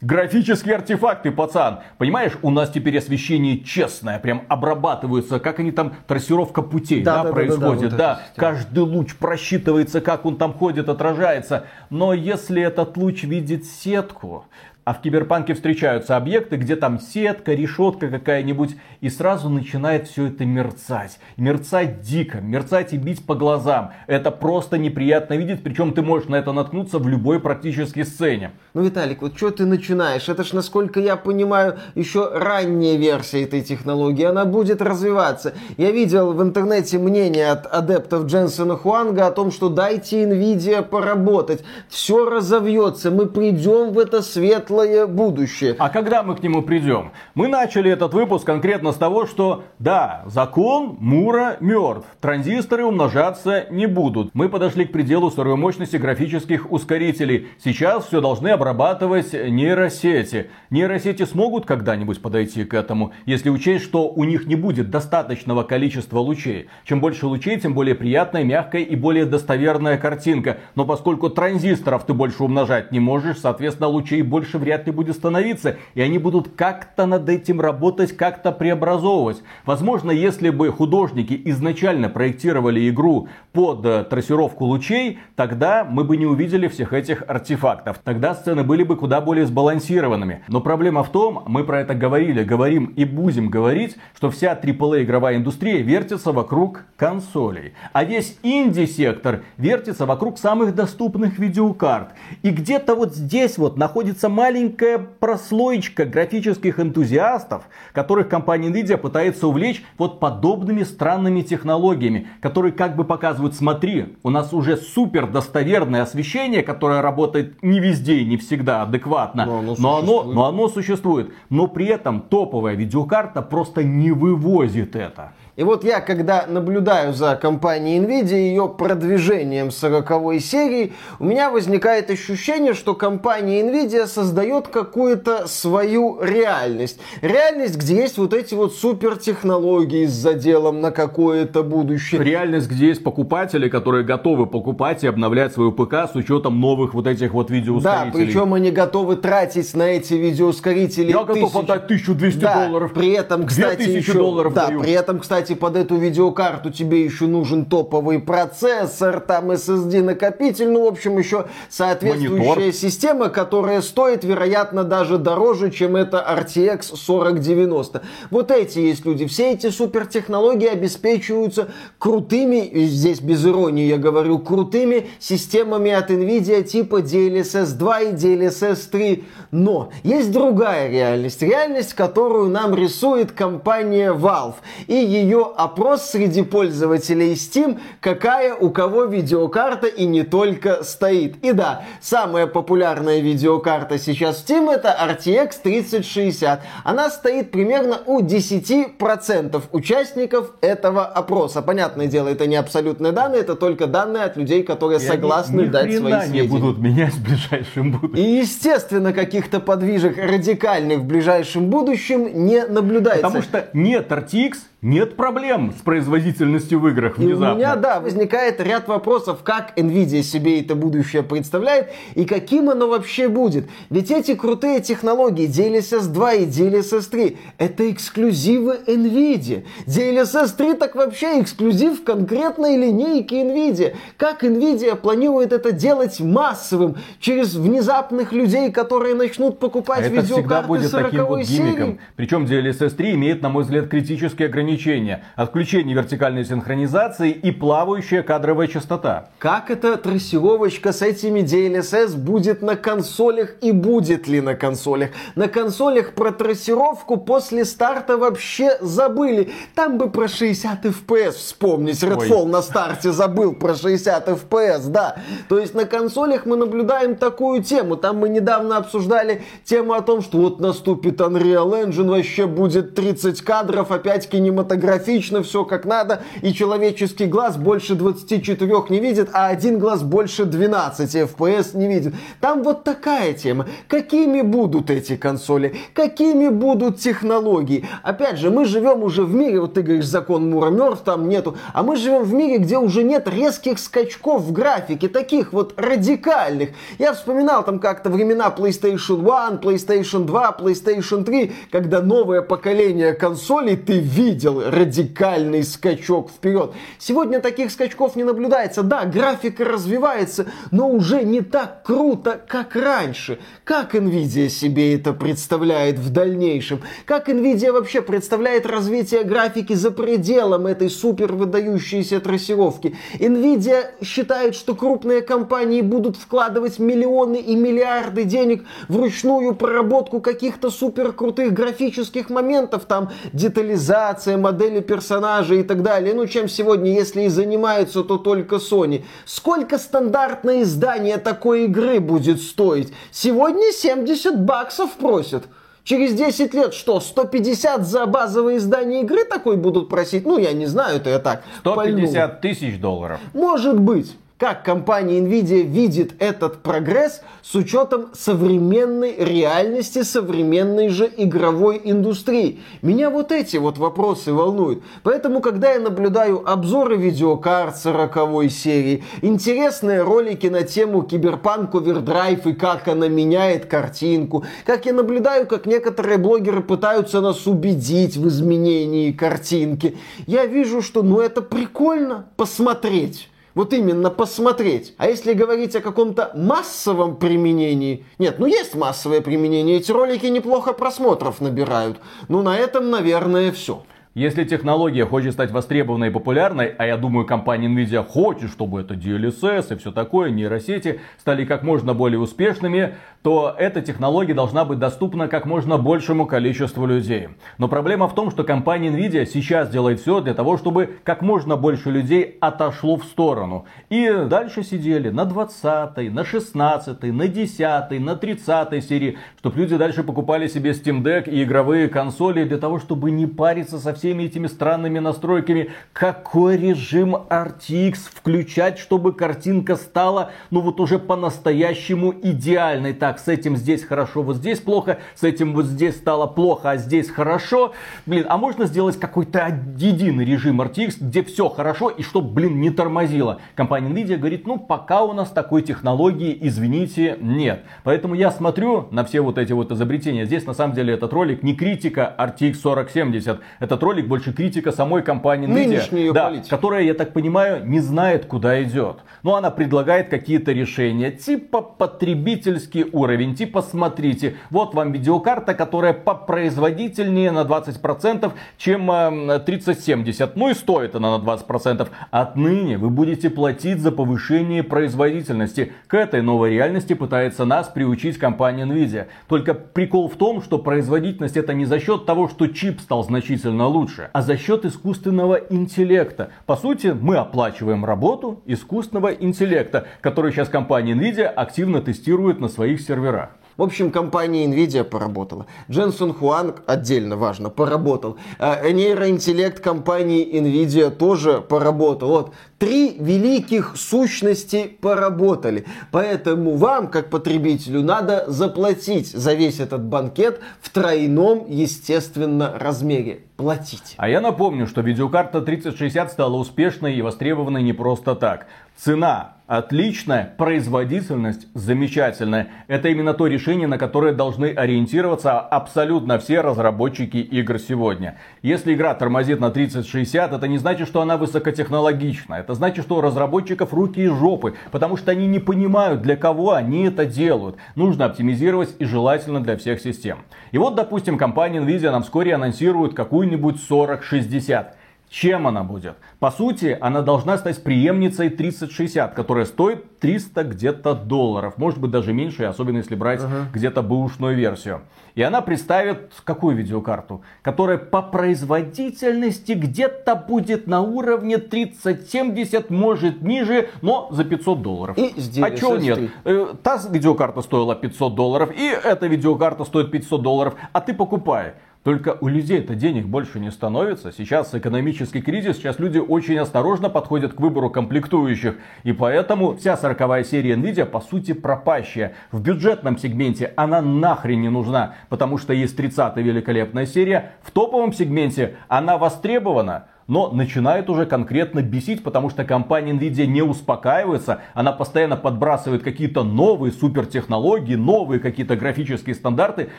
Графические 0.00 0.76
артефакты, 0.76 1.32
пацан. 1.32 1.80
Понимаешь, 1.98 2.38
у 2.42 2.50
нас 2.50 2.70
теперь 2.70 2.96
освещение 2.98 3.58
честное, 3.58 4.20
прям 4.20 4.44
обрабатываются, 4.48 5.40
как 5.40 5.58
они 5.58 5.72
там, 5.72 5.96
трассировка 6.06 6.62
путей, 6.62 7.02
да, 7.02 7.16
да, 7.16 7.24
да 7.24 7.32
происходит. 7.32 7.90
Да, 7.90 7.96
да, 7.96 7.96
да, 7.96 8.20
да. 8.36 8.40
каждый 8.40 8.84
луч 8.84 9.16
просчитывается, 9.16 10.00
как 10.00 10.24
он 10.24 10.36
там 10.36 10.52
ходит, 10.52 10.88
отражается. 10.88 11.64
Но 11.90 12.12
если 12.12 12.62
этот 12.62 12.96
луч 12.96 13.24
видит 13.24 13.64
сетку, 13.64 14.46
а 14.88 14.94
в 14.94 15.02
киберпанке 15.02 15.52
встречаются 15.52 16.16
объекты, 16.16 16.56
где 16.56 16.74
там 16.74 16.98
сетка, 16.98 17.52
решетка 17.52 18.08
какая-нибудь, 18.08 18.74
и 19.02 19.10
сразу 19.10 19.50
начинает 19.50 20.08
все 20.08 20.28
это 20.28 20.46
мерцать. 20.46 21.18
Мерцать 21.36 22.00
дико, 22.00 22.40
мерцать 22.40 22.94
и 22.94 22.96
бить 22.96 23.26
по 23.26 23.34
глазам. 23.34 23.92
Это 24.06 24.30
просто 24.30 24.78
неприятно 24.78 25.34
видеть, 25.34 25.62
причем 25.62 25.92
ты 25.92 26.00
можешь 26.00 26.30
на 26.30 26.36
это 26.36 26.52
наткнуться 26.52 26.98
в 27.00 27.06
любой 27.06 27.38
практически 27.38 28.02
сцене. 28.02 28.52
Ну, 28.72 28.82
Виталик, 28.82 29.20
вот 29.20 29.36
что 29.36 29.50
ты 29.50 29.66
начинаешь? 29.66 30.26
Это 30.26 30.42
ж, 30.42 30.54
насколько 30.54 31.00
я 31.00 31.16
понимаю, 31.16 31.76
еще 31.94 32.26
ранняя 32.32 32.96
версия 32.96 33.42
этой 33.42 33.60
технологии. 33.60 34.24
Она 34.24 34.46
будет 34.46 34.80
развиваться. 34.80 35.52
Я 35.76 35.90
видел 35.90 36.32
в 36.32 36.42
интернете 36.42 36.98
мнение 36.98 37.50
от 37.50 37.66
адептов 37.66 38.24
Дженсона 38.24 38.78
Хуанга 38.78 39.26
о 39.26 39.32
том, 39.32 39.52
что 39.52 39.68
дайте 39.68 40.22
Nvidia 40.22 40.82
поработать. 40.82 41.62
Все 41.90 42.24
разовьется, 42.24 43.10
мы 43.10 43.26
придем 43.26 43.92
в 43.92 43.98
это 43.98 44.22
светлое 44.22 44.77
светлое 44.78 45.06
будущее. 45.06 45.76
А 45.78 45.88
когда 45.88 46.22
мы 46.22 46.36
к 46.36 46.42
нему 46.42 46.62
придем? 46.62 47.10
Мы 47.34 47.48
начали 47.48 47.90
этот 47.90 48.14
выпуск 48.14 48.44
конкретно 48.46 48.92
с 48.92 48.96
того, 48.96 49.26
что 49.26 49.64
да, 49.78 50.22
закон 50.26 50.96
Мура 51.00 51.56
мертв. 51.60 52.06
Транзисторы 52.20 52.84
умножаться 52.84 53.66
не 53.70 53.86
будут. 53.86 54.30
Мы 54.34 54.48
подошли 54.48 54.84
к 54.84 54.92
пределу 54.92 55.30
сырой 55.30 55.56
мощности 55.56 55.96
графических 55.96 56.70
ускорителей. 56.70 57.48
Сейчас 57.62 58.06
все 58.06 58.20
должны 58.20 58.48
обрабатывать 58.48 59.32
нейросети. 59.32 60.50
Нейросети 60.70 61.24
смогут 61.24 61.66
когда-нибудь 61.66 62.22
подойти 62.22 62.64
к 62.64 62.74
этому, 62.74 63.12
если 63.26 63.50
учесть, 63.50 63.84
что 63.84 64.08
у 64.08 64.24
них 64.24 64.46
не 64.46 64.54
будет 64.54 64.90
достаточного 64.90 65.62
количества 65.64 66.18
лучей. 66.18 66.68
Чем 66.84 67.00
больше 67.00 67.26
лучей, 67.26 67.58
тем 67.58 67.74
более 67.74 67.94
приятная, 67.94 68.44
мягкая 68.44 68.82
и 68.82 68.94
более 68.94 69.24
достоверная 69.24 69.98
картинка. 69.98 70.58
Но 70.74 70.84
поскольку 70.84 71.30
транзисторов 71.30 72.04
ты 72.04 72.14
больше 72.14 72.44
умножать 72.44 72.92
не 72.92 73.00
можешь, 73.00 73.38
соответственно 73.38 73.88
лучей 73.88 74.22
больше 74.22 74.58
вряд 74.68 74.86
ли 74.86 74.92
будет 74.92 75.16
становиться. 75.16 75.76
И 75.94 76.02
они 76.02 76.18
будут 76.18 76.50
как-то 76.54 77.06
над 77.06 77.28
этим 77.28 77.60
работать, 77.60 78.14
как-то 78.14 78.52
преобразовывать. 78.52 79.42
Возможно, 79.64 80.10
если 80.10 80.50
бы 80.50 80.70
художники 80.70 81.40
изначально 81.46 82.10
проектировали 82.10 82.88
игру 82.90 83.28
под 83.52 83.84
э, 83.86 84.04
трассировку 84.04 84.66
лучей, 84.66 85.20
тогда 85.36 85.86
мы 85.88 86.04
бы 86.04 86.18
не 86.18 86.26
увидели 86.26 86.68
всех 86.68 86.92
этих 86.92 87.24
артефактов. 87.26 87.98
Тогда 88.04 88.34
сцены 88.34 88.62
были 88.62 88.82
бы 88.82 88.96
куда 88.96 89.22
более 89.22 89.46
сбалансированными. 89.46 90.42
Но 90.48 90.60
проблема 90.60 91.02
в 91.02 91.10
том, 91.10 91.44
мы 91.46 91.64
про 91.64 91.80
это 91.80 91.94
говорили, 91.94 92.44
говорим 92.44 92.92
и 92.96 93.06
будем 93.06 93.48
говорить, 93.48 93.96
что 94.14 94.30
вся 94.30 94.52
AAA 94.52 95.04
игровая 95.04 95.36
индустрия 95.36 95.82
вертится 95.82 96.32
вокруг 96.32 96.84
консолей. 96.96 97.72
А 97.94 98.04
весь 98.04 98.36
инди-сектор 98.42 99.44
вертится 99.56 100.04
вокруг 100.04 100.38
самых 100.38 100.74
доступных 100.74 101.38
видеокарт. 101.38 102.10
И 102.42 102.50
где-то 102.50 102.94
вот 102.94 103.14
здесь 103.14 103.56
вот 103.56 103.78
находится 103.78 104.28
маленькая 104.58 104.98
прослоечка 104.98 106.04
графических 106.04 106.80
энтузиастов, 106.80 107.64
которых 107.92 108.28
компания 108.28 108.68
Nvidia 108.68 108.96
пытается 108.96 109.46
увлечь 109.46 109.84
вот 109.96 110.18
подобными 110.18 110.82
странными 110.82 111.42
технологиями, 111.42 112.26
которые 112.40 112.72
как 112.72 112.96
бы 112.96 113.04
показывают, 113.04 113.54
смотри, 113.54 114.16
у 114.22 114.30
нас 114.30 114.52
уже 114.52 114.76
супер 114.76 115.28
достоверное 115.28 116.02
освещение, 116.02 116.62
которое 116.62 117.02
работает 117.02 117.62
не 117.62 117.78
везде 117.78 118.18
и 118.18 118.24
не 118.24 118.36
всегда 118.36 118.82
адекватно, 118.82 119.46
но 119.46 119.58
оно, 119.58 119.74
но 119.78 119.98
оно, 119.98 120.22
но 120.24 120.44
оно 120.46 120.68
существует. 120.68 121.32
Но 121.50 121.68
при 121.68 121.86
этом 121.86 122.20
топовая 122.20 122.74
видеокарта 122.74 123.42
просто 123.42 123.84
не 123.84 124.10
вывозит 124.10 124.96
это. 124.96 125.32
И 125.58 125.64
вот 125.64 125.82
я, 125.82 126.00
когда 126.00 126.46
наблюдаю 126.46 127.12
за 127.12 127.34
компанией 127.34 127.98
Nvidia 127.98 128.38
и 128.38 128.50
ее 128.50 128.68
продвижением 128.68 129.72
40 129.72 130.40
серии, 130.40 130.92
у 131.18 131.24
меня 131.24 131.50
возникает 131.50 132.10
ощущение, 132.10 132.74
что 132.74 132.94
компания 132.94 133.62
Nvidia 133.62 134.06
создает 134.06 134.68
какую-то 134.68 135.48
свою 135.48 136.22
реальность. 136.22 137.00
Реальность, 137.22 137.76
где 137.76 137.96
есть 137.96 138.18
вот 138.18 138.34
эти 138.34 138.54
вот 138.54 138.72
супертехнологии 138.72 140.06
с 140.06 140.12
заделом 140.12 140.80
на 140.80 140.92
какое-то 140.92 141.64
будущее. 141.64 142.22
Реальность, 142.22 142.70
где 142.70 142.86
есть 142.86 143.02
покупатели, 143.02 143.68
которые 143.68 144.04
готовы 144.04 144.46
покупать 144.46 145.02
и 145.02 145.08
обновлять 145.08 145.54
свою 145.54 145.72
ПК 145.72 146.08
с 146.08 146.14
учетом 146.14 146.60
новых 146.60 146.94
вот 146.94 147.08
этих 147.08 147.32
вот 147.32 147.50
видеоускорителей. 147.50 148.12
Да, 148.12 148.16
причем 148.16 148.54
они 148.54 148.70
готовы 148.70 149.16
тратить 149.16 149.74
на 149.74 149.88
эти 149.90 150.14
видеоускорители 150.14 151.10
Я 151.10 151.24
тысяч... 151.24 151.40
готов 151.42 151.56
отдать 151.56 151.84
1200 151.86 152.38
да, 152.38 152.66
долларов. 152.68 152.92
При 152.92 153.10
этом, 153.10 153.44
кстати, 153.44 153.88
еще... 153.88 154.12
долларов 154.12 154.54
да, 154.54 154.68
даю. 154.68 154.82
при 154.82 154.92
этом, 154.92 155.18
кстати, 155.18 155.47
кстати, 155.48 155.58
под 155.58 155.76
эту 155.76 155.96
видеокарту 155.96 156.70
тебе 156.70 157.02
еще 157.02 157.26
нужен 157.26 157.64
топовый 157.64 158.18
процессор, 158.18 159.20
там 159.20 159.50
SSD 159.50 160.02
накопитель, 160.02 160.68
ну, 160.68 160.84
в 160.84 160.88
общем, 160.88 161.16
еще 161.16 161.46
соответствующая 161.70 162.54
Монитор. 162.54 162.72
система, 162.72 163.28
которая 163.30 163.80
стоит, 163.80 164.24
вероятно, 164.24 164.84
даже 164.84 165.16
дороже, 165.16 165.70
чем 165.70 165.96
это 165.96 166.18
RTX 166.18 166.94
4090. 166.96 168.02
Вот 168.30 168.50
эти 168.50 168.78
есть 168.80 169.06
люди. 169.06 169.26
Все 169.26 169.52
эти 169.52 169.70
супертехнологии 169.70 170.68
обеспечиваются 170.68 171.68
крутыми, 171.98 172.70
здесь 172.86 173.20
без 173.20 173.46
иронии 173.46 173.86
я 173.86 173.96
говорю, 173.96 174.38
крутыми 174.40 175.08
системами 175.18 175.92
от 175.92 176.10
NVIDIA 176.10 176.62
типа 176.62 177.00
DLSS 177.00 177.74
2 177.74 178.00
и 178.00 178.12
DLSS 178.12 178.90
3. 178.90 179.24
Но 179.50 179.90
есть 180.02 180.30
другая 180.30 180.90
реальность. 180.90 181.40
Реальность, 181.40 181.94
которую 181.94 182.50
нам 182.50 182.74
рисует 182.74 183.32
компания 183.32 184.12
Valve. 184.12 184.56
И 184.88 184.94
ее 184.94 185.37
ее 185.38 185.52
опрос 185.56 186.10
среди 186.10 186.42
пользователей 186.42 187.32
Steam, 187.34 187.78
какая 188.00 188.54
у 188.54 188.70
кого 188.70 189.04
видеокарта 189.04 189.86
и 189.86 190.04
не 190.06 190.22
только 190.22 190.84
стоит. 190.84 191.36
И 191.44 191.52
да, 191.52 191.84
самая 192.00 192.46
популярная 192.46 193.20
видеокарта 193.20 193.98
сейчас 193.98 194.42
в 194.42 194.48
Steam 194.48 194.70
это 194.70 194.96
RTX 195.00 195.54
3060. 195.62 196.60
Она 196.84 197.10
стоит 197.10 197.50
примерно 197.50 198.00
у 198.06 198.20
10% 198.20 199.62
участников 199.72 200.52
этого 200.60 201.04
опроса. 201.04 201.62
Понятное 201.62 202.06
дело, 202.06 202.28
это 202.28 202.46
не 202.46 202.56
абсолютные 202.56 203.12
данные, 203.12 203.40
это 203.40 203.54
только 203.54 203.86
данные 203.86 204.24
от 204.24 204.36
людей, 204.36 204.62
которые 204.62 204.98
и 204.98 205.02
согласны 205.02 205.62
они 205.62 205.70
дать 205.70 205.96
свои 205.96 206.12
сведения. 206.20 206.42
не 206.42 206.48
будут 206.48 206.78
менять 206.78 207.14
в 207.14 207.24
ближайшем 207.24 207.92
будущем. 207.92 208.24
И 208.24 208.38
естественно, 208.38 209.12
каких-то 209.12 209.60
подвижек 209.60 210.16
радикальных 210.16 211.00
в 211.00 211.04
ближайшем 211.04 211.70
будущем 211.70 212.46
не 212.46 212.64
наблюдается. 212.64 213.22
Потому 213.22 213.42
что 213.42 213.68
нет 213.72 214.10
RTX, 214.10 214.54
нет 214.80 215.16
проблем 215.16 215.72
с 215.76 215.82
производительностью 215.82 216.78
в 216.78 216.88
играх 216.88 217.18
внезапно. 217.18 217.48
И 217.48 217.52
у 217.52 217.56
меня, 217.56 217.74
да, 217.74 217.98
возникает 217.98 218.60
ряд 218.60 218.86
вопросов, 218.86 219.40
как 219.42 219.76
Nvidia 219.76 220.22
себе 220.22 220.60
это 220.60 220.76
будущее 220.76 221.24
представляет 221.24 221.88
и 222.14 222.24
каким 222.24 222.70
оно 222.70 222.88
вообще 222.88 223.28
будет. 223.28 223.68
Ведь 223.90 224.12
эти 224.12 224.36
крутые 224.36 224.80
технологии 224.80 225.48
DLSS 225.48 226.12
2 226.12 226.32
и 226.34 226.46
DLSS 226.46 227.10
3 227.10 227.36
это 227.58 227.90
эксклюзивы 227.90 228.78
Nvidia. 228.86 229.64
DLSS 229.86 230.56
3 230.56 230.74
так 230.74 230.94
вообще 230.94 231.40
эксклюзив 231.40 232.04
конкретной 232.04 232.76
линейки 232.76 233.34
Nvidia. 233.34 233.96
Как 234.16 234.44
Nvidia 234.44 234.94
планирует 234.94 235.52
это 235.52 235.72
делать 235.72 236.20
массовым 236.20 236.98
через 237.18 237.56
внезапных 237.56 238.32
людей, 238.32 238.70
которые 238.70 239.16
начнут 239.16 239.58
покупать 239.58 240.04
а 240.04 240.08
видеокарты 240.08 240.28
это 240.28 240.34
всегда 240.34 240.62
будет 240.62 240.90
таким 240.92 241.24
вот 241.24 241.40
гиммиком. 241.40 241.98
Причем 242.14 242.44
DLSS 242.44 242.90
3 242.90 243.14
имеет, 243.14 243.42
на 243.42 243.48
мой 243.48 243.64
взгляд, 243.64 243.88
критические 243.88 244.46
ограничения 244.46 244.67
ограничения. 244.68 245.24
Отключение 245.36 245.96
вертикальной 245.96 246.44
синхронизации 246.44 247.30
и 247.30 247.50
плавающая 247.50 248.22
кадровая 248.22 248.66
частота. 248.66 249.30
Как 249.38 249.70
эта 249.70 249.96
трассировочка 249.96 250.92
с 250.92 251.02
этими 251.02 251.40
DLSS 251.40 252.16
будет 252.16 252.62
на 252.62 252.76
консолях 252.76 253.54
и 253.60 253.72
будет 253.72 254.28
ли 254.28 254.40
на 254.40 254.54
консолях? 254.54 255.10
На 255.34 255.48
консолях 255.48 256.12
про 256.12 256.32
трассировку 256.32 257.16
после 257.16 257.64
старта 257.64 258.16
вообще 258.16 258.76
забыли. 258.80 259.50
Там 259.74 259.98
бы 259.98 260.10
про 260.10 260.28
60 260.28 260.84
FPS 260.84 261.32
вспомнить. 261.32 262.02
Redfall 262.02 262.44
Ой. 262.44 262.50
на 262.50 262.62
старте 262.62 263.12
забыл 263.12 263.54
про 263.54 263.74
60 263.74 264.28
FPS, 264.28 264.88
да. 264.88 265.16
То 265.48 265.58
есть 265.58 265.74
на 265.74 265.84
консолях 265.84 266.46
мы 266.46 266.56
наблюдаем 266.56 267.16
такую 267.16 267.62
тему. 267.62 267.96
Там 267.96 268.18
мы 268.18 268.28
недавно 268.28 268.76
обсуждали 268.76 269.42
тему 269.64 269.94
о 269.94 270.02
том, 270.02 270.20
что 270.22 270.38
вот 270.38 270.60
наступит 270.60 271.20
Unreal 271.20 271.86
Engine, 271.86 272.08
вообще 272.08 272.46
будет 272.46 272.94
30 272.94 273.40
кадров, 273.42 273.90
опять 273.90 274.28
кинематография 274.28 274.57
кинематографично, 274.58 275.42
все 275.42 275.64
как 275.64 275.84
надо, 275.84 276.22
и 276.42 276.52
человеческий 276.52 277.26
глаз 277.26 277.56
больше 277.56 277.94
24 277.94 278.84
не 278.88 279.00
видит, 279.00 279.30
а 279.32 279.48
один 279.48 279.78
глаз 279.78 280.02
больше 280.02 280.44
12 280.44 281.14
FPS 281.14 281.76
не 281.76 281.88
видит. 281.88 282.14
Там 282.40 282.62
вот 282.62 282.84
такая 282.84 283.32
тема. 283.34 283.66
Какими 283.86 284.42
будут 284.42 284.90
эти 284.90 285.16
консоли? 285.16 285.76
Какими 285.94 286.48
будут 286.48 286.98
технологии? 286.98 287.86
Опять 288.02 288.38
же, 288.38 288.50
мы 288.50 288.64
живем 288.64 289.02
уже 289.02 289.22
в 289.22 289.34
мире, 289.34 289.60
вот 289.60 289.74
ты 289.74 289.82
говоришь, 289.82 290.06
закон 290.06 290.50
Мура 290.50 290.70
мертв, 290.70 291.02
там 291.04 291.28
нету, 291.28 291.56
а 291.72 291.82
мы 291.82 291.96
живем 291.96 292.22
в 292.22 292.32
мире, 292.32 292.58
где 292.58 292.78
уже 292.78 293.02
нет 293.02 293.28
резких 293.28 293.78
скачков 293.78 294.42
в 294.42 294.52
графике, 294.52 295.08
таких 295.08 295.52
вот 295.52 295.74
радикальных. 295.76 296.70
Я 296.98 297.12
вспоминал 297.12 297.64
там 297.64 297.78
как-то 297.78 298.10
времена 298.10 298.52
PlayStation 298.56 299.20
1, 299.20 299.58
PlayStation 299.60 300.24
2, 300.24 300.56
PlayStation 300.58 301.24
3, 301.24 301.52
когда 301.70 302.00
новое 302.02 302.42
поколение 302.42 303.12
консолей 303.12 303.76
ты 303.76 303.98
видел 303.98 304.47
видел 304.48 304.70
радикальный 304.70 305.62
скачок 305.62 306.30
вперед. 306.30 306.72
Сегодня 306.98 307.40
таких 307.40 307.70
скачков 307.70 308.16
не 308.16 308.24
наблюдается. 308.24 308.82
Да, 308.82 309.04
графика 309.04 309.64
развивается, 309.64 310.46
но 310.70 310.88
уже 310.88 311.22
не 311.22 311.40
так 311.40 311.82
круто, 311.84 312.40
как 312.46 312.74
раньше. 312.76 313.38
Как 313.64 313.94
Nvidia 313.94 314.48
себе 314.48 314.94
это 314.94 315.12
представляет 315.12 315.98
в 315.98 316.10
дальнейшем? 316.10 316.82
Как 317.04 317.28
Nvidia 317.28 317.72
вообще 317.72 318.02
представляет 318.02 318.66
развитие 318.66 319.24
графики 319.24 319.74
за 319.74 319.90
пределом 319.90 320.66
этой 320.66 320.90
супер 320.90 321.32
выдающейся 321.32 322.20
трассировки? 322.20 322.96
Nvidia 323.18 323.86
считает, 324.02 324.54
что 324.54 324.74
крупные 324.74 325.22
компании 325.22 325.82
будут 325.82 326.16
вкладывать 326.16 326.78
миллионы 326.78 327.36
и 327.36 327.54
миллиарды 327.54 328.24
денег 328.24 328.64
в 328.88 328.96
ручную 328.96 329.54
проработку 329.54 330.20
каких-то 330.20 330.70
супер 330.70 331.12
крутых 331.12 331.52
графических 331.52 332.30
моментов, 332.30 332.84
там 332.84 333.10
детализация, 333.32 334.37
модели 334.40 334.80
персонажей 334.80 335.60
и 335.60 335.62
так 335.62 335.82
далее, 335.82 336.14
ну 336.14 336.26
чем 336.26 336.48
сегодня, 336.48 336.92
если 336.92 337.22
и 337.22 337.28
занимаются, 337.28 338.02
то 338.02 338.18
только 338.18 338.56
Sony. 338.56 339.04
Сколько 339.24 339.78
стандартное 339.78 340.62
издание 340.62 341.18
такой 341.18 341.64
игры 341.64 342.00
будет 342.00 342.40
стоить? 342.40 342.92
Сегодня 343.10 343.72
70 343.72 344.40
баксов 344.40 344.92
просят. 344.92 345.44
Через 345.84 346.12
10 346.12 346.52
лет 346.52 346.74
что, 346.74 347.00
150 347.00 347.86
за 347.86 348.04
базовое 348.04 348.58
издание 348.58 349.02
игры 349.02 349.24
такой 349.24 349.56
будут 349.56 349.88
просить? 349.88 350.26
Ну, 350.26 350.36
я 350.36 350.52
не 350.52 350.66
знаю, 350.66 350.96
это 350.96 351.08
я 351.08 351.18
так 351.18 351.42
150 351.60 352.40
тысяч 352.42 352.78
долларов. 352.78 353.20
Может 353.32 353.80
быть 353.80 354.14
как 354.38 354.64
компания 354.64 355.18
Nvidia 355.18 355.62
видит 355.62 356.14
этот 356.20 356.62
прогресс 356.62 357.22
с 357.42 357.56
учетом 357.56 358.10
современной 358.12 359.16
реальности, 359.16 360.02
современной 360.02 360.88
же 360.90 361.10
игровой 361.16 361.80
индустрии. 361.82 362.60
Меня 362.80 363.10
вот 363.10 363.32
эти 363.32 363.56
вот 363.56 363.78
вопросы 363.78 364.32
волнуют. 364.32 364.82
Поэтому, 365.02 365.40
когда 365.40 365.72
я 365.72 365.80
наблюдаю 365.80 366.48
обзоры 366.48 366.96
видеокарт 366.96 367.76
40 367.78 368.50
серии, 368.50 369.02
интересные 369.22 370.02
ролики 370.02 370.46
на 370.46 370.62
тему 370.62 371.02
Cyberpunk 371.02 371.74
Overdrive 371.74 372.46
и 372.46 372.52
как 372.52 372.86
она 372.86 373.08
меняет 373.08 373.66
картинку, 373.66 374.44
как 374.64 374.86
я 374.86 374.92
наблюдаю, 374.92 375.48
как 375.48 375.66
некоторые 375.66 376.18
блогеры 376.18 376.62
пытаются 376.62 377.20
нас 377.20 377.48
убедить 377.48 378.16
в 378.16 378.28
изменении 378.28 379.10
картинки, 379.10 379.96
я 380.28 380.46
вижу, 380.46 380.80
что 380.80 381.02
ну 381.02 381.18
это 381.18 381.42
прикольно 381.42 382.26
посмотреть. 382.36 383.28
Вот 383.58 383.72
именно 383.72 384.08
посмотреть. 384.08 384.94
А 384.98 385.08
если 385.08 385.32
говорить 385.32 385.74
о 385.74 385.80
каком-то 385.80 386.30
массовом 386.36 387.16
применении, 387.16 388.04
нет, 388.20 388.38
ну 388.38 388.46
есть 388.46 388.76
массовое 388.76 389.20
применение, 389.20 389.78
эти 389.78 389.90
ролики 389.90 390.26
неплохо 390.26 390.72
просмотров 390.72 391.40
набирают. 391.40 391.98
Ну 392.28 392.42
на 392.42 392.56
этом, 392.56 392.88
наверное, 392.90 393.50
все. 393.50 393.82
Если 394.14 394.44
технология 394.44 395.04
хочет 395.04 395.34
стать 395.34 395.50
востребованной 395.50 396.08
и 396.08 396.10
популярной, 396.10 396.74
а 396.78 396.86
я 396.86 396.96
думаю, 396.96 397.26
компания 397.26 397.68
Nvidia 397.68 398.02
хочет, 398.02 398.50
чтобы 398.50 398.80
это 398.80 398.94
DLSS 398.94 399.74
и 399.74 399.78
все 399.78 399.92
такое, 399.92 400.30
нейросети 400.30 401.00
стали 401.18 401.44
как 401.44 401.62
можно 401.62 401.92
более 401.92 402.18
успешными, 402.18 402.94
то 403.22 403.54
эта 403.56 403.82
технология 403.82 404.32
должна 404.32 404.64
быть 404.64 404.78
доступна 404.78 405.28
как 405.28 405.44
можно 405.44 405.76
большему 405.76 406.26
количеству 406.26 406.86
людей. 406.86 407.28
Но 407.58 407.68
проблема 407.68 408.08
в 408.08 408.14
том, 408.14 408.30
что 408.30 408.44
компания 408.44 408.88
Nvidia 408.88 409.26
сейчас 409.26 409.68
делает 409.68 410.00
все 410.00 410.20
для 410.20 410.32
того, 410.32 410.56
чтобы 410.56 410.98
как 411.04 411.20
можно 411.20 411.56
больше 411.56 411.90
людей 411.90 412.38
отошло 412.40 412.96
в 412.96 413.04
сторону. 413.04 413.66
И 413.90 414.10
дальше 414.26 414.62
сидели 414.62 415.10
на 415.10 415.26
20, 415.26 416.12
на 416.12 416.24
16, 416.24 417.02
на 417.02 417.28
10, 417.28 418.00
на 418.00 418.16
30 418.16 418.84
серии, 418.84 419.18
чтобы 419.38 419.58
люди 419.58 419.76
дальше 419.76 420.02
покупали 420.02 420.48
себе 420.48 420.70
Steam 420.70 421.02
Deck 421.02 421.28
и 421.28 421.42
игровые 421.42 421.88
консоли 421.88 422.44
для 422.44 422.58
того, 422.58 422.78
чтобы 422.78 423.10
не 423.10 423.26
париться 423.26 423.78
совсем 423.78 423.97
всеми 423.98 424.24
этими 424.24 424.46
странными 424.46 424.98
настройками, 424.98 425.70
какой 425.92 426.56
режим 426.56 427.16
RTX 427.16 427.96
включать, 428.14 428.78
чтобы 428.78 429.12
картинка 429.12 429.76
стала, 429.76 430.30
ну 430.50 430.60
вот 430.60 430.80
уже 430.80 430.98
по-настоящему 430.98 432.14
идеальной. 432.22 432.94
Так, 432.94 433.18
с 433.18 433.28
этим 433.28 433.56
здесь 433.56 433.84
хорошо, 433.84 434.22
вот 434.22 434.36
здесь 434.36 434.60
плохо, 434.60 434.98
с 435.14 435.24
этим 435.24 435.54
вот 435.54 435.66
здесь 435.66 435.96
стало 435.96 436.26
плохо, 436.26 436.70
а 436.70 436.76
здесь 436.76 437.10
хорошо. 437.10 437.72
Блин, 438.06 438.26
а 438.28 438.38
можно 438.38 438.66
сделать 438.66 438.98
какой-то 438.98 439.46
единый 439.76 440.24
режим 440.24 440.60
RTX, 440.60 440.96
где 441.00 441.22
все 441.22 441.48
хорошо 441.48 441.90
и 441.90 442.02
чтобы, 442.02 442.32
блин, 442.32 442.60
не 442.60 442.70
тормозило. 442.70 443.40
Компания 443.54 443.88
Nvidia 443.90 444.16
говорит, 444.16 444.46
ну 444.46 444.58
пока 444.58 445.02
у 445.02 445.12
нас 445.12 445.30
такой 445.30 445.62
технологии, 445.62 446.36
извините, 446.40 447.16
нет. 447.20 447.64
Поэтому 447.82 448.14
я 448.14 448.30
смотрю 448.30 448.88
на 448.92 449.04
все 449.04 449.20
вот 449.20 449.38
эти 449.38 449.52
вот 449.52 449.72
изобретения. 449.72 450.24
Здесь 450.24 450.46
на 450.46 450.54
самом 450.54 450.74
деле 450.74 450.94
этот 450.94 451.12
ролик 451.12 451.42
не 451.42 451.54
критика 451.54 452.14
RTX 452.18 452.62
4070, 452.62 453.40
этот 453.58 453.82
ролик 453.82 453.87
ролик 453.88 454.06
больше 454.06 454.32
критика 454.32 454.70
самой 454.70 455.02
компании 455.02 455.48
Nvidia, 455.48 456.12
да, 456.12 456.32
которая, 456.48 456.82
я 456.82 456.94
так 456.94 457.12
понимаю, 457.12 457.66
не 457.66 457.80
знает, 457.80 458.26
куда 458.26 458.62
идет. 458.62 458.98
Но 459.22 459.36
она 459.36 459.50
предлагает 459.50 460.10
какие-то 460.10 460.52
решения, 460.52 461.10
типа 461.10 461.62
потребительский 461.62 462.84
уровень, 462.92 463.34
типа 463.34 463.62
смотрите, 463.62 464.36
вот 464.50 464.74
вам 464.74 464.92
видеокарта, 464.92 465.54
которая 465.54 465.94
попроизводительнее 465.94 467.30
на 467.30 467.44
20%, 467.44 468.32
чем 468.58 469.40
3070. 469.46 470.20
Эм, 470.20 470.32
ну 470.36 470.50
и 470.50 470.54
стоит 470.54 470.94
она 470.94 471.18
на 471.18 471.22
20%. 471.22 471.88
Отныне 472.10 472.76
вы 472.76 472.90
будете 472.90 473.30
платить 473.30 473.80
за 473.80 473.90
повышение 473.90 474.62
производительности. 474.62 475.72
К 475.86 475.94
этой 475.94 476.20
новой 476.20 476.50
реальности 476.50 476.92
пытается 476.92 477.46
нас 477.46 477.68
приучить 477.68 478.18
компания 478.18 478.64
Nvidia. 478.64 479.06
Только 479.28 479.54
прикол 479.54 480.08
в 480.08 480.16
том, 480.16 480.42
что 480.42 480.58
производительность 480.58 481.36
это 481.36 481.54
не 481.54 481.64
за 481.64 481.80
счет 481.80 482.04
того, 482.04 482.28
что 482.28 482.48
чип 482.48 482.80
стал 482.80 483.02
значительно 483.02 483.66
лучше 483.66 483.77
лучше, 483.78 484.10
а 484.12 484.22
за 484.22 484.36
счет 484.36 484.64
искусственного 484.64 485.34
интеллекта. 485.36 486.30
По 486.46 486.56
сути, 486.56 486.88
мы 486.88 487.16
оплачиваем 487.16 487.84
работу 487.84 488.42
искусственного 488.44 489.08
интеллекта, 489.08 489.86
который 490.00 490.32
сейчас 490.32 490.48
компания 490.48 490.94
Nvidia 490.94 491.26
активно 491.26 491.80
тестирует 491.80 492.40
на 492.40 492.48
своих 492.48 492.80
серверах. 492.80 493.30
В 493.58 493.62
общем, 493.62 493.90
компания 493.90 494.46
Nvidia 494.46 494.84
поработала. 494.84 495.46
Дженсон 495.68 496.14
Хуанг, 496.14 496.62
отдельно 496.66 497.16
важно, 497.16 497.50
поработал. 497.50 498.16
А 498.38 498.70
нейроинтеллект 498.70 499.58
компании 499.58 500.24
Nvidia 500.40 500.90
тоже 500.90 501.40
поработал. 501.40 502.08
Вот, 502.08 502.34
три 502.58 502.96
великих 503.00 503.76
сущности 503.76 504.70
поработали. 504.80 505.66
Поэтому 505.90 506.54
вам, 506.54 506.86
как 506.86 507.10
потребителю, 507.10 507.82
надо 507.82 508.26
заплатить 508.28 509.08
за 509.08 509.34
весь 509.34 509.58
этот 509.58 509.82
банкет 509.82 510.40
в 510.60 510.70
тройном, 510.70 511.44
естественно, 511.48 512.54
размере. 512.56 513.22
Платите. 513.36 513.94
А 513.96 514.08
я 514.08 514.20
напомню, 514.20 514.66
что 514.66 514.82
видеокарта 514.82 515.40
3060 515.40 516.12
стала 516.12 516.36
успешной 516.36 516.94
и 516.94 517.02
востребованной 517.02 517.62
не 517.62 517.72
просто 517.72 518.14
так. 518.14 518.46
Цена 518.78 519.38
отличная, 519.48 520.34
производительность 520.36 521.48
замечательная. 521.52 522.48
Это 522.68 522.88
именно 522.90 523.12
то 523.12 523.26
решение, 523.26 523.66
на 523.66 523.76
которое 523.76 524.12
должны 524.12 524.52
ориентироваться 524.52 525.40
абсолютно 525.40 526.20
все 526.20 526.42
разработчики 526.42 527.16
игр 527.16 527.58
сегодня. 527.58 528.18
Если 528.42 528.74
игра 528.74 528.94
тормозит 528.94 529.40
на 529.40 529.50
3060, 529.50 530.32
это 530.32 530.46
не 530.46 530.58
значит, 530.58 530.86
что 530.86 531.00
она 531.00 531.16
высокотехнологична. 531.16 532.34
Это 532.34 532.54
значит, 532.54 532.84
что 532.84 532.98
у 532.98 533.00
разработчиков 533.00 533.74
руки 533.74 534.02
и 534.02 534.06
жопы, 534.06 534.54
потому 534.70 534.96
что 534.96 535.10
они 535.10 535.26
не 535.26 535.40
понимают, 535.40 536.02
для 536.02 536.16
кого 536.16 536.52
они 536.52 536.84
это 536.84 537.04
делают. 537.04 537.56
Нужно 537.74 538.04
оптимизировать 538.04 538.76
и 538.78 538.84
желательно 538.84 539.42
для 539.42 539.56
всех 539.56 539.80
систем. 539.80 540.18
И 540.52 540.58
вот, 540.58 540.76
допустим, 540.76 541.18
компания 541.18 541.58
Nvidia 541.58 541.90
нам 541.90 542.04
вскоре 542.04 542.32
анонсирует 542.32 542.94
какую-нибудь 542.94 543.56
4060. 543.66 544.77
Чем 545.10 545.46
она 545.46 545.64
будет? 545.64 545.96
По 546.18 546.30
сути, 546.30 546.76
она 546.80 547.00
должна 547.02 547.38
стать 547.38 547.62
преемницей 547.62 548.28
3060, 548.28 549.14
которая 549.14 549.46
стоит 549.46 549.98
300 550.00 550.44
где-то 550.44 550.94
долларов. 550.94 551.54
Может 551.56 551.80
быть 551.80 551.90
даже 551.90 552.12
меньше, 552.12 552.44
особенно 552.44 552.78
если 552.78 552.94
брать 552.94 553.20
uh-huh. 553.20 553.46
где-то 553.52 553.82
бэушную 553.82 554.36
версию. 554.36 554.82
И 555.14 555.22
она 555.22 555.40
представит 555.40 556.12
какую 556.24 556.56
видеокарту? 556.56 557.22
Которая 557.42 557.78
по 557.78 558.02
производительности 558.02 559.52
где-то 559.52 560.14
будет 560.14 560.66
на 560.66 560.82
уровне 560.82 561.38
3070, 561.38 562.70
может 562.70 563.22
ниже, 563.22 563.70
но 563.80 564.08
за 564.12 564.24
500 564.24 564.62
долларов. 564.62 564.98
И 564.98 565.14
а 565.42 565.50
чего 565.52 565.76
нет? 565.76 566.10
Э, 566.24 566.54
та 566.62 566.78
видеокарта 566.88 567.42
стоила 567.42 567.74
500 567.74 568.14
долларов, 568.14 568.50
и 568.54 568.66
эта 568.66 569.06
видеокарта 569.06 569.64
стоит 569.64 569.90
500 569.90 570.22
долларов, 570.22 570.54
а 570.72 570.80
ты 570.80 570.92
покупай. 570.94 571.54
Только 571.84 572.18
у 572.20 572.28
людей 572.28 572.58
это 572.58 572.74
денег 572.74 573.06
больше 573.06 573.38
не 573.38 573.50
становится. 573.50 574.12
Сейчас 574.12 574.54
экономический 574.54 575.22
кризис, 575.22 575.56
сейчас 575.56 575.78
люди 575.78 575.98
очень 575.98 576.38
осторожно 576.38 576.90
подходят 576.90 577.34
к 577.34 577.40
выбору 577.40 577.70
комплектующих. 577.70 578.56
И 578.82 578.92
поэтому 578.92 579.56
вся 579.56 579.76
сороковая 579.76 580.24
серия 580.24 580.54
Nvidia 580.54 580.84
по 580.84 581.00
сути 581.00 581.32
пропащая. 581.32 582.14
В 582.32 582.42
бюджетном 582.42 582.98
сегменте 582.98 583.52
она 583.56 583.80
нахрен 583.80 584.40
не 584.40 584.50
нужна, 584.50 584.96
потому 585.08 585.38
что 585.38 585.52
есть 585.52 585.78
30-я 585.78 586.22
великолепная 586.22 586.84
серия. 586.84 587.32
В 587.42 587.52
топовом 587.52 587.92
сегменте 587.92 588.56
она 588.68 588.98
востребована 588.98 589.86
но 590.08 590.30
начинает 590.30 590.90
уже 590.90 591.06
конкретно 591.06 591.62
бесить, 591.62 592.02
потому 592.02 592.30
что 592.30 592.44
компания 592.44 592.92
Nvidia 592.92 593.26
не 593.26 593.42
успокаивается, 593.42 594.40
она 594.54 594.72
постоянно 594.72 595.16
подбрасывает 595.16 595.82
какие-то 595.82 596.24
новые 596.24 596.72
супертехнологии, 596.72 597.76
новые 597.76 598.18
какие-то 598.18 598.56
графические 598.56 599.14
стандарты, 599.14 599.68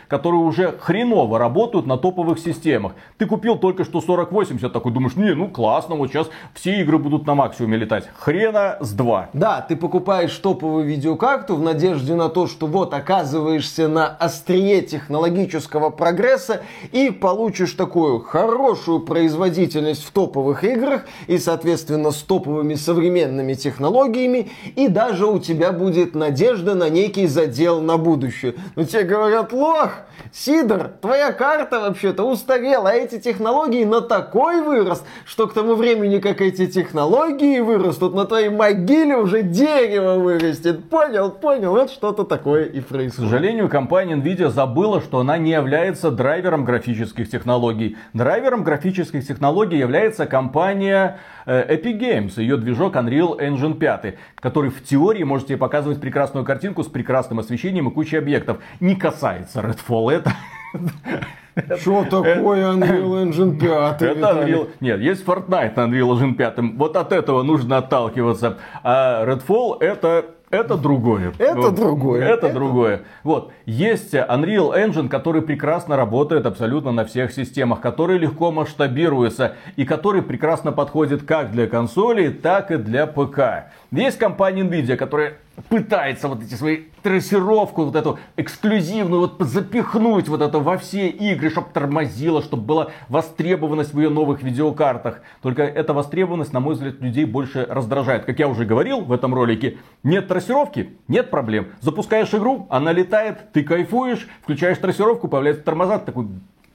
которые 0.07 0.41
уже 0.41 0.75
хреново 0.79 1.39
работают 1.39 1.87
на 1.87 1.97
топовых 1.97 2.39
системах. 2.39 2.93
Ты 3.17 3.25
купил 3.25 3.57
только 3.57 3.83
что 3.83 3.99
4080, 4.01 4.71
такой 4.71 4.93
думаешь, 4.93 5.15
не, 5.15 5.33
ну 5.33 5.49
классно, 5.49 5.95
вот 5.95 6.11
сейчас 6.11 6.29
все 6.53 6.79
игры 6.81 6.99
будут 6.99 7.25
на 7.25 7.33
максимуме 7.33 7.77
летать. 7.77 8.07
Хрена 8.19 8.77
с 8.79 8.93
два. 8.93 9.29
Да, 9.33 9.65
ты 9.67 9.75
покупаешь 9.75 10.35
топовую 10.37 10.85
видеокарту 10.85 11.55
в 11.55 11.61
надежде 11.61 12.13
на 12.13 12.29
то, 12.29 12.45
что 12.45 12.67
вот 12.67 12.93
оказываешься 12.93 13.87
на 13.87 14.07
острие 14.07 14.83
технологического 14.83 15.89
прогресса 15.89 16.61
и 16.91 17.09
получишь 17.09 17.73
такую 17.73 18.19
хорошую 18.19 18.99
производительность 18.99 20.03
в 20.03 20.11
топовых 20.19 20.65
играх 20.65 21.05
и, 21.27 21.37
соответственно, 21.37 22.11
с 22.11 22.17
топовыми 22.17 22.75
современными 22.75 23.53
технологиями, 23.53 24.51
и 24.75 24.89
даже 24.89 25.25
у 25.25 25.39
тебя 25.39 25.71
будет 25.71 26.13
надежда 26.13 26.75
на 26.75 26.89
некий 26.89 27.25
задел 27.25 27.79
на 27.79 27.97
будущее. 27.97 28.55
Но 28.75 28.83
тебе 28.83 29.03
говорят, 29.03 29.53
лох, 29.53 29.91
Сидор, 30.31 30.91
твоя 31.01 31.31
карта 31.31 31.79
вообще-то 31.79 32.23
устарела, 32.23 32.89
а 32.89 32.93
эти 32.93 33.19
технологии 33.19 33.83
на 33.83 34.01
такой 34.01 34.61
вырос, 34.61 35.03
что 35.25 35.47
к 35.47 35.53
тому 35.53 35.75
времени, 35.75 36.19
как 36.19 36.41
эти 36.41 36.67
технологии 36.67 37.59
вырастут, 37.59 38.13
на 38.13 38.25
твоей 38.25 38.49
могиле 38.49 39.17
уже 39.17 39.41
дерево 39.41 40.15
вырастет. 40.19 40.89
Понял, 40.89 41.31
понял, 41.31 41.71
вот 41.71 41.89
что-то 41.89 42.25
такое 42.25 42.65
и 42.65 42.79
происходит. 42.81 43.13
К 43.13 43.15
сожалению, 43.15 43.69
компания 43.69 44.15
Nvidia 44.15 44.49
забыла, 44.49 45.01
что 45.01 45.19
она 45.19 45.37
не 45.37 45.51
является 45.51 46.11
драйвером 46.11 46.65
графических 46.65 47.29
технологий. 47.29 47.97
Драйвером 48.13 48.63
графических 48.63 49.25
технологий 49.25 49.77
является 49.77 50.08
компания 50.25 51.19
э, 51.45 51.75
Epic 51.75 51.99
Games, 51.99 52.39
ее 52.39 52.57
движок 52.57 52.95
Unreal 52.95 53.39
Engine 53.39 53.77
5, 53.77 54.15
который 54.35 54.69
в 54.69 54.83
теории 54.83 55.23
может 55.23 55.47
тебе 55.47 55.57
показывать 55.57 55.99
прекрасную 55.99 56.45
картинку 56.45 56.83
с 56.83 56.87
прекрасным 56.87 57.39
освещением 57.39 57.89
и 57.89 57.91
кучей 57.91 58.17
объектов. 58.17 58.57
Не 58.79 58.95
касается 58.95 59.61
Redfall 59.61 60.11
это. 60.11 60.33
Что 61.79 62.03
такое 62.03 62.73
Unreal 62.73 63.23
Engine 63.25 63.59
5? 63.59 64.01
Это 64.01 64.19
Unreal... 64.19 64.69
Нет, 64.79 64.99
есть 65.01 65.25
Fortnite 65.25 65.73
на 65.75 65.91
Unreal 65.91 66.17
Engine 66.17 66.35
5. 66.35 66.55
Вот 66.75 66.95
от 66.95 67.11
этого 67.11 67.43
нужно 67.43 67.77
отталкиваться. 67.77 68.57
А 68.83 69.25
Redfall 69.25 69.81
это 69.81 70.25
это 70.51 70.77
другое. 70.77 71.33
Это 71.37 71.61
вот. 71.61 71.75
другое. 71.75 72.23
Это, 72.23 72.47
это 72.47 72.55
другое. 72.55 73.01
Вот. 73.23 73.51
Есть 73.65 74.15
Unreal 74.15 74.73
Engine, 74.73 75.07
который 75.07 75.43
прекрасно 75.43 75.95
работает 75.95 76.45
абсолютно 76.45 76.91
на 76.91 77.05
всех 77.05 77.31
системах, 77.31 77.81
который 77.81 78.17
легко 78.17 78.51
масштабируется 78.51 79.55
и 79.75 79.85
который 79.85 80.23
прекрасно 80.23 80.71
подходит 80.71 81.23
как 81.23 81.51
для 81.51 81.67
консолей, 81.67 82.29
так 82.29 82.71
и 82.71 82.77
для 82.77 83.05
ПК. 83.05 83.71
Есть 83.91 84.17
компания 84.17 84.63
Nvidia, 84.63 84.95
которая 84.95 85.33
пытается 85.67 86.27
вот 86.27 86.41
эти 86.43 86.53
свои 86.53 86.83
трассировку, 87.03 87.85
вот 87.85 87.95
эту 87.95 88.19
эксклюзивную, 88.37 89.21
вот 89.21 89.35
запихнуть 89.39 90.27
вот 90.27 90.41
это 90.41 90.59
во 90.59 90.77
все 90.77 91.07
игры, 91.09 91.49
чтобы 91.49 91.69
тормозило, 91.73 92.41
чтобы 92.41 92.63
была 92.63 92.87
востребованность 93.07 93.93
в 93.93 93.99
ее 93.99 94.09
новых 94.09 94.43
видеокартах. 94.43 95.21
Только 95.41 95.63
эта 95.63 95.93
востребованность, 95.93 96.53
на 96.53 96.59
мой 96.59 96.75
взгляд, 96.75 97.01
людей 97.01 97.25
больше 97.25 97.65
раздражает. 97.69 98.25
Как 98.25 98.39
я 98.39 98.47
уже 98.47 98.65
говорил 98.65 99.01
в 99.01 99.11
этом 99.11 99.33
ролике, 99.33 99.77
нет 100.03 100.27
трассировки, 100.27 100.97
нет 101.07 101.29
проблем. 101.29 101.67
Запускаешь 101.81 102.33
игру, 102.33 102.67
она 102.69 102.91
летает, 102.91 103.51
ты 103.53 103.63
кайфуешь, 103.63 104.27
включаешь 104.43 104.77
трассировку, 104.77 105.27
появляется 105.27 105.63
тормоза, 105.63 105.99
такой, 105.99 106.27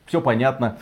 все 0.06 0.20
понятно. 0.20 0.78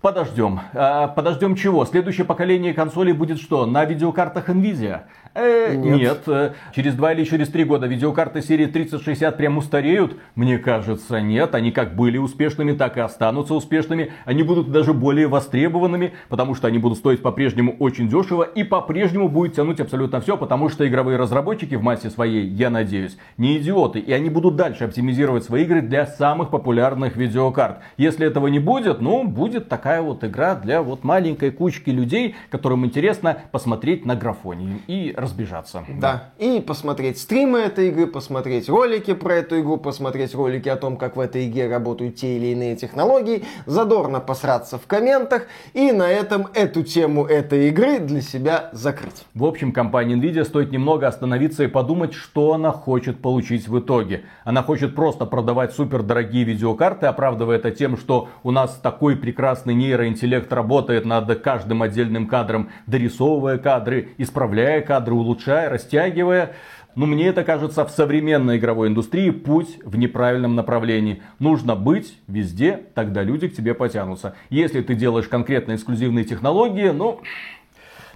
Подождем. 0.00 0.60
А, 0.74 1.08
подождем 1.08 1.56
чего? 1.56 1.84
Следующее 1.84 2.26
поколение 2.26 2.74
консолей 2.74 3.12
будет 3.12 3.40
что? 3.40 3.66
На 3.66 3.84
видеокартах 3.84 4.50
Nvidia. 4.50 5.02
Э, 5.34 5.74
нет. 5.74 5.98
нет. 5.98 6.22
Э, 6.26 6.52
через 6.74 6.94
два 6.94 7.12
или 7.12 7.24
через 7.24 7.48
три 7.48 7.64
года 7.64 7.86
видеокарты 7.86 8.40
серии 8.40 8.66
3060 8.66 9.36
прям 9.36 9.58
устареют? 9.58 10.16
Мне 10.34 10.58
кажется, 10.58 11.20
нет. 11.20 11.54
Они 11.54 11.72
как 11.72 11.96
были 11.96 12.18
успешными, 12.18 12.72
так 12.72 12.96
и 12.96 13.00
останутся 13.00 13.54
успешными. 13.54 14.12
Они 14.24 14.42
будут 14.42 14.70
даже 14.70 14.92
более 14.92 15.28
востребованными, 15.28 16.12
потому 16.28 16.54
что 16.54 16.68
они 16.68 16.78
будут 16.78 16.98
стоить 16.98 17.22
по-прежнему 17.22 17.74
очень 17.78 18.08
дешево 18.08 18.42
и 18.42 18.64
по-прежнему 18.64 19.28
будет 19.28 19.54
тянуть 19.56 19.80
абсолютно 19.80 20.20
все, 20.20 20.36
потому 20.36 20.68
что 20.68 20.86
игровые 20.86 21.18
разработчики 21.18 21.74
в 21.74 21.82
массе 21.82 22.10
своей, 22.10 22.46
я 22.46 22.70
надеюсь, 22.70 23.16
не 23.38 23.58
идиоты. 23.58 23.98
И 23.98 24.12
они 24.12 24.30
будут 24.30 24.56
дальше 24.56 24.84
оптимизировать 24.84 25.44
свои 25.44 25.64
игры 25.64 25.80
для 25.80 26.06
самых 26.06 26.50
популярных 26.50 27.16
видеокарт. 27.16 27.78
Если 27.96 28.26
этого 28.26 28.46
не 28.46 28.58
будет, 28.58 29.00
ну, 29.00 29.24
будет 29.24 29.68
такая 29.68 29.85
вот 30.02 30.24
игра 30.24 30.54
для 30.54 30.82
вот 30.82 31.04
маленькой 31.04 31.50
кучки 31.50 31.90
людей, 31.90 32.34
которым 32.50 32.84
интересно 32.84 33.38
посмотреть 33.52 34.04
на 34.04 34.16
графоне 34.16 34.80
и 34.86 35.14
разбежаться. 35.16 35.84
Да. 35.88 36.30
И 36.38 36.60
посмотреть 36.60 37.18
стримы 37.18 37.60
этой 37.60 37.88
игры, 37.88 38.06
посмотреть 38.06 38.68
ролики 38.68 39.14
про 39.14 39.36
эту 39.36 39.60
игру, 39.60 39.76
посмотреть 39.76 40.34
ролики 40.34 40.68
о 40.68 40.76
том, 40.76 40.96
как 40.96 41.16
в 41.16 41.20
этой 41.20 41.48
игре 41.48 41.68
работают 41.68 42.16
те 42.16 42.36
или 42.36 42.46
иные 42.46 42.76
технологии, 42.76 43.44
задорно 43.66 44.20
посраться 44.20 44.78
в 44.78 44.86
комментах 44.86 45.46
и 45.72 45.92
на 45.92 46.08
этом 46.10 46.48
эту 46.54 46.82
тему 46.82 47.24
этой 47.24 47.68
игры 47.68 47.98
для 48.00 48.20
себя 48.20 48.70
закрыть. 48.72 49.24
В 49.34 49.44
общем, 49.44 49.72
компания 49.72 50.16
Nvidia 50.16 50.44
стоит 50.44 50.72
немного 50.72 51.06
остановиться 51.06 51.64
и 51.64 51.68
подумать, 51.68 52.14
что 52.14 52.52
она 52.52 52.72
хочет 52.72 53.22
получить 53.22 53.68
в 53.68 53.78
итоге. 53.78 54.24
Она 54.44 54.62
хочет 54.62 54.94
просто 54.94 55.26
продавать 55.26 55.72
супер 55.72 56.02
дорогие 56.02 56.44
видеокарты, 56.44 57.06
оправдывая 57.06 57.56
это 57.56 57.70
тем, 57.70 57.96
что 57.96 58.28
у 58.42 58.50
нас 58.50 58.78
такой 58.82 59.16
прекрасный 59.16 59.74
нейроинтеллект 59.78 60.52
работает 60.52 61.04
над 61.04 61.40
каждым 61.40 61.82
отдельным 61.82 62.26
кадром, 62.26 62.70
дорисовывая 62.86 63.58
кадры, 63.58 64.10
исправляя 64.18 64.80
кадры, 64.80 65.14
улучшая, 65.14 65.68
растягивая. 65.68 66.54
Но 66.94 67.04
мне 67.04 67.26
это 67.28 67.44
кажется 67.44 67.84
в 67.84 67.90
современной 67.90 68.56
игровой 68.56 68.88
индустрии 68.88 69.30
путь 69.30 69.78
в 69.84 69.96
неправильном 69.98 70.54
направлении. 70.54 71.22
Нужно 71.38 71.76
быть 71.76 72.18
везде, 72.26 72.80
тогда 72.94 73.22
люди 73.22 73.48
к 73.48 73.54
тебе 73.54 73.74
потянутся. 73.74 74.34
Если 74.48 74.80
ты 74.80 74.94
делаешь 74.94 75.28
конкретно 75.28 75.74
эксклюзивные 75.74 76.24
технологии, 76.24 76.88
ну, 76.88 77.20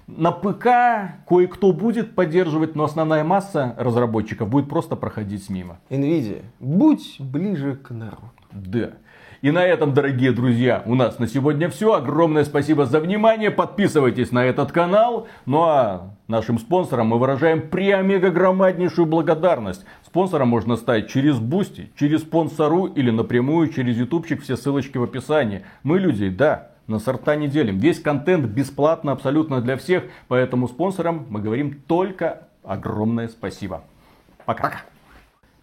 на 0.07 0.33
ПК 0.33 0.66
кое-кто 1.29 1.73
будет 1.73 2.14
поддерживать, 2.14 2.75
но 2.75 2.85
основная 2.85 3.23
масса 3.23 3.75
разработчиков 3.79 4.49
будет 4.49 4.68
просто 4.68 4.96
проходить 4.96 5.49
мимо. 5.51 5.79
Nvidia, 5.90 6.42
будь 6.59 7.16
ближе 7.20 7.77
к 7.77 7.90
народу. 7.90 8.33
Да. 8.51 8.92
И 9.42 9.50
на 9.53 9.64
этом, 9.64 9.94
дорогие 9.94 10.33
друзья, 10.33 10.83
у 10.85 10.94
нас 10.94 11.18
на 11.18 11.26
сегодня 11.26 11.70
все. 11.70 11.94
Огромное 11.94 12.44
спасибо 12.44 12.85
за 12.85 13.00
внимание. 13.00 13.50
Подписывайтесь 13.50 14.33
на 14.33 14.44
этот 14.44 14.70
канал. 14.70 15.29
Ну 15.46 15.62
а 15.62 16.11
нашим 16.29 16.59
спонсорам 16.59 17.07
мы 17.07 17.18
выражаем 17.18 17.70
преомега 17.70 18.31
громаднейшую 18.31 19.07
благодарность. 19.07 19.87
Спонсором 20.05 20.48
можно 20.48 20.76
стать 20.76 21.09
через 21.09 21.38
Boosty, 21.38 21.90
через 21.98 22.20
Sponsr 22.20 22.85
или 22.85 23.11
напрямую 23.11 23.68
через 23.68 23.96
ютубчик. 23.96 24.42
Все 24.42 24.57
ссылочки 24.57 24.98
в 24.98 25.05
описании. 25.05 25.64
Мы 25.85 25.98
людей, 26.00 26.29
да, 26.29 26.72
на 26.87 26.98
сорта 26.98 27.35
не 27.35 27.48
делим. 27.48 27.79
Весь 27.79 27.98
контент 27.98 28.44
бесплатно 28.44 29.12
абсолютно 29.12 29.62
для 29.62 29.79
всех. 29.79 30.05
Поэтому 30.29 30.68
спонсорам 30.68 31.24
мы 31.31 31.40
говорим 31.40 31.81
только 31.87 32.42
огромное 32.62 33.29
спасибо. 33.29 33.85
Пока. 34.44 34.64
Пока. 34.64 34.81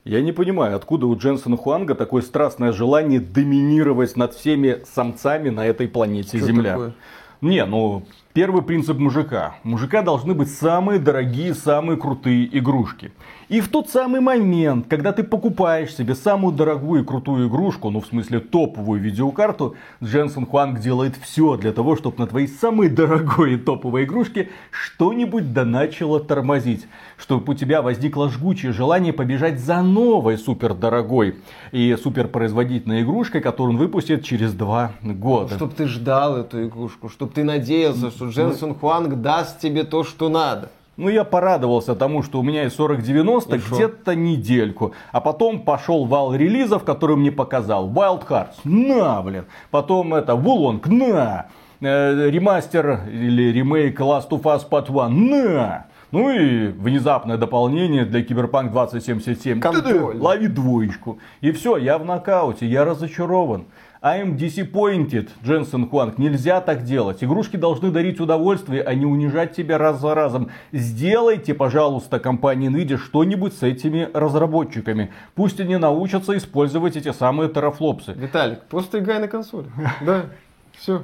Я 0.07 0.21
не 0.21 0.31
понимаю, 0.31 0.77
откуда 0.77 1.05
у 1.05 1.17
Дженсона 1.17 1.57
Хуанга 1.57 1.93
такое 1.93 2.21
страстное 2.21 2.71
желание 2.71 3.19
доминировать 3.19 4.15
над 4.15 4.33
всеми 4.33 4.81
самцами 4.85 5.49
на 5.49 5.65
этой 5.65 5.89
планете 5.89 6.37
Что 6.37 6.47
Земля. 6.47 6.71
Такое? 6.71 6.93
Не, 7.41 7.65
ну, 7.65 8.05
первый 8.31 8.61
принцип 8.61 8.97
мужика. 8.99 9.57
Мужика 9.63 10.01
должны 10.03 10.33
быть 10.33 10.49
самые 10.49 10.99
дорогие, 10.99 11.53
самые 11.53 11.97
крутые 11.97 12.47
игрушки. 12.57 13.11
И 13.49 13.61
в 13.61 13.69
тот 13.69 13.89
самый 13.89 14.19
момент, 14.19 14.87
когда 14.89 15.13
ты 15.13 15.23
покупаешь 15.23 15.95
себе 15.95 16.15
самую 16.15 16.53
дорогую 16.53 17.03
и 17.03 17.05
крутую 17.05 17.47
игрушку, 17.47 17.89
ну 17.89 18.01
в 18.01 18.07
смысле 18.07 18.41
топовую 18.41 18.99
видеокарту, 18.99 19.75
Дженсен 20.03 20.45
Хуанг 20.45 20.81
делает 20.81 21.15
все 21.15 21.55
для 21.55 21.71
того, 21.71 21.95
чтобы 21.95 22.17
на 22.17 22.27
твоей 22.27 22.49
самой 22.49 22.89
дорогой 22.89 23.53
и 23.53 23.57
топовой 23.57 24.03
игрушке 24.03 24.49
что-нибудь 24.69 25.53
да 25.53 25.63
начало 25.63 26.19
тормозить. 26.19 26.87
Чтобы 27.15 27.53
у 27.53 27.55
тебя 27.55 27.81
возникло 27.81 28.29
жгучее 28.29 28.73
желание 28.73 29.13
побежать 29.13 29.61
за 29.61 29.81
новой 29.81 30.37
супердорогой 30.37 31.35
и 31.71 31.95
суперпроизводительной 31.95 33.03
игрушкой, 33.03 33.39
которую 33.39 33.75
он 33.75 33.77
выпустит 33.77 34.25
через 34.25 34.51
два 34.51 34.91
года. 35.01 35.55
Чтобы 35.55 35.73
ты 35.73 35.87
ждал 35.87 36.35
эту 36.35 36.65
игрушку, 36.65 37.07
чтобы 37.07 37.31
ты 37.31 37.45
надеялся, 37.45 38.11
что 38.11 38.27
Дженсен 38.27 38.75
Хуанг 38.75 39.21
даст 39.21 39.61
тебе 39.61 39.85
то, 39.85 40.03
что 40.03 40.27
надо. 40.27 40.69
Ну, 40.97 41.09
я 41.09 41.23
порадовался 41.23 41.95
тому, 41.95 42.23
что 42.23 42.39
у 42.39 42.43
меня 42.43 42.63
есть 42.63 42.75
4090 42.75 43.57
где-то 43.57 44.15
недельку. 44.15 44.93
А 45.11 45.21
потом 45.21 45.61
пошел 45.61 46.05
вал 46.05 46.33
релизов, 46.33 46.83
который 46.83 47.15
мне 47.15 47.31
показал. 47.31 47.87
Wild 47.87 48.27
Hearts, 48.27 48.55
на, 48.63 49.21
блин. 49.21 49.45
Потом 49.69 50.15
это, 50.15 50.35
Вулонг, 50.35 50.87
на. 50.87 51.47
Э, 51.79 52.29
ремастер 52.31 53.01
или 53.11 53.51
ремейк 53.51 53.99
Last 53.99 54.29
of 54.29 54.41
Us 54.41 54.67
Part 54.67 54.87
1, 54.89 55.29
на. 55.29 55.85
Ну 56.11 56.31
и 56.31 56.67
внезапное 56.69 57.37
дополнение 57.37 58.05
для 58.05 58.23
Киберпанк 58.23 58.71
2077. 58.71 59.59
Контроль. 59.59 60.17
Лови 60.17 60.47
двоечку. 60.47 61.19
И 61.41 61.51
все, 61.51 61.77
я 61.77 61.99
в 61.99 62.05
нокауте, 62.05 62.65
я 62.65 62.85
разочарован. 62.85 63.65
I'm 64.01 64.37
disappointed, 64.37 65.29
Дженсен 65.43 65.89
Хуанг. 65.89 66.17
Нельзя 66.17 66.61
так 66.61 66.83
делать. 66.83 67.23
Игрушки 67.23 67.57
должны 67.57 67.91
дарить 67.91 68.19
удовольствие, 68.19 68.83
а 68.83 68.93
не 68.93 69.05
унижать 69.05 69.55
тебя 69.55 69.77
раз 69.77 69.99
за 69.99 70.13
разом. 70.13 70.49
Сделайте, 70.71 71.53
пожалуйста, 71.53 72.19
компания 72.19 72.67
Nvidia 72.67 72.97
что-нибудь 72.97 73.53
с 73.53 73.63
этими 73.63 74.09
разработчиками. 74.13 75.11
Пусть 75.35 75.59
они 75.59 75.77
научатся 75.77 76.37
использовать 76.37 76.95
эти 76.95 77.11
самые 77.11 77.49
терафлопсы. 77.49 78.13
Виталик, 78.13 78.63
просто 78.63 78.99
играй 78.99 79.19
на 79.19 79.27
консоли. 79.27 79.67
Да, 80.01 80.25
все. 80.73 81.03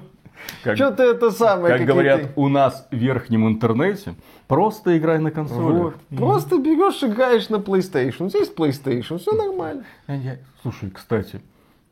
Как, 0.63 0.75
Что 0.75 0.91
ты 0.91 1.03
это 1.03 1.32
самое? 1.32 1.77
Как 1.77 1.88
говорят 1.88 2.32
у 2.36 2.47
нас 2.49 2.88
в 2.91 2.95
верхнем 2.95 3.47
интернете, 3.47 4.15
просто 4.47 4.97
играй 4.97 5.19
на 5.19 5.32
консоли. 5.32 5.77
Вот. 5.77 5.95
Просто 6.15 6.58
берешь, 6.58 7.03
играешь 7.03 7.49
на 7.49 7.58
PlayStation. 7.58 8.29
Здесь 8.29 8.51
PlayStation, 8.56 9.17
все 9.17 9.32
нормально. 9.32 9.86
Я, 10.08 10.38
слушай, 10.62 10.89
кстати, 10.89 11.41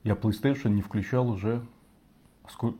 я 0.03 0.13
PlayStation 0.13 0.69
не 0.69 0.81
включал 0.81 1.29
уже... 1.29 1.61
Сколько? 2.49 2.77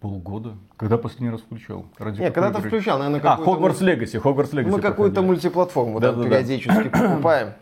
Полгода. 0.00 0.56
Когда 0.78 0.96
последний 0.96 1.28
раз 1.28 1.42
включал? 1.42 1.84
Ради 1.98 2.20
Нет, 2.20 2.32
когда-то 2.32 2.60
включал, 2.60 2.98
наверное, 2.98 3.20
А, 3.32 3.36
Хогвартс 3.36 3.82
Легаси, 3.82 4.18
Хогвартс 4.18 4.54
Легаси. 4.54 4.74
Мы 4.74 4.80
какую-то 4.80 5.20
мультиплатформу 5.20 6.00
да, 6.00 6.12
да, 6.12 6.24
периодически 6.24 6.88
покупаем. 6.92 7.52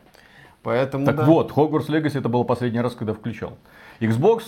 Поэтому, 0.63 1.05
так 1.05 1.17
да. 1.17 1.25
вот, 1.25 1.51
Хогвартс 1.51 1.89
Легаси 1.89 2.19
это 2.19 2.29
был 2.29 2.45
последний 2.45 2.81
раз, 2.81 2.95
когда 2.95 3.13
включал. 3.13 3.59
Xbox... 3.99 4.43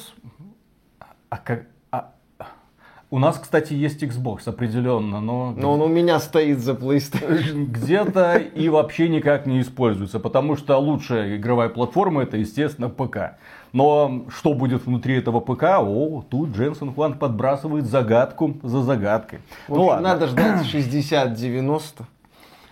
А 1.30 1.38
как... 1.38 1.66
А... 1.90 2.12
У 3.10 3.18
нас, 3.18 3.40
кстати, 3.40 3.72
есть 3.72 4.04
Xbox 4.04 4.42
определенно, 4.46 5.20
но... 5.20 5.52
Но 5.56 5.72
он 5.72 5.80
у 5.80 5.88
меня 5.88 6.20
стоит 6.20 6.60
за 6.60 6.74
PlayStation. 6.74 7.64
Где-то 7.70 8.36
и 8.36 8.68
вообще 8.68 9.08
никак 9.08 9.46
не 9.46 9.62
используется, 9.62 10.20
потому 10.20 10.56
что 10.56 10.76
лучшая 10.78 11.36
игровая 11.36 11.70
платформа 11.70 12.22
это, 12.22 12.36
естественно, 12.36 12.88
ПК. 12.88 13.36
Но 13.72 14.26
что 14.36 14.54
будет 14.54 14.86
внутри 14.86 15.16
этого 15.16 15.40
ПК? 15.40 15.64
О, 15.80 16.24
тут 16.28 16.50
Дженсен 16.56 16.92
Хуан 16.92 17.18
подбрасывает 17.18 17.86
загадку 17.86 18.56
за 18.62 18.82
загадкой. 18.82 19.40
В 19.68 19.72
общем, 19.72 19.82
ну, 19.82 19.84
ладно. 19.86 20.08
надо 20.08 20.26
ждать 20.26 20.66
60-90. 20.72 21.82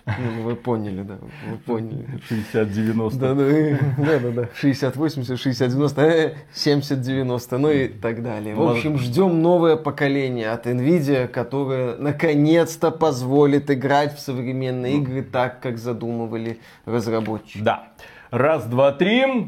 Ну, 0.06 0.42
вы 0.42 0.56
поняли, 0.56 1.02
да, 1.02 1.18
вы 1.50 1.58
поняли. 1.66 2.06
60-90. 2.30 3.18
Да, 3.18 3.34
да, 3.34 4.18
да, 4.18 4.30
да, 4.42 4.48
60-80, 4.60 5.34
60-90, 5.36 6.34
70-90, 6.54 7.58
ну 7.58 7.70
и 7.70 7.88
так 7.88 8.22
далее. 8.22 8.54
В 8.54 8.62
общем, 8.62 8.98
ждем 8.98 9.42
новое 9.42 9.76
поколение 9.76 10.50
от 10.50 10.66
Nvidia, 10.66 11.28
которое 11.28 11.96
наконец-то 11.96 12.90
позволит 12.90 13.70
играть 13.70 14.16
в 14.16 14.20
современные 14.20 14.96
игры 14.96 15.22
так, 15.22 15.60
как 15.60 15.78
задумывали 15.78 16.58
разработчики. 16.86 17.62
Да. 17.62 17.88
Раз, 18.30 18.66
два, 18.66 18.92
три. 18.92 19.46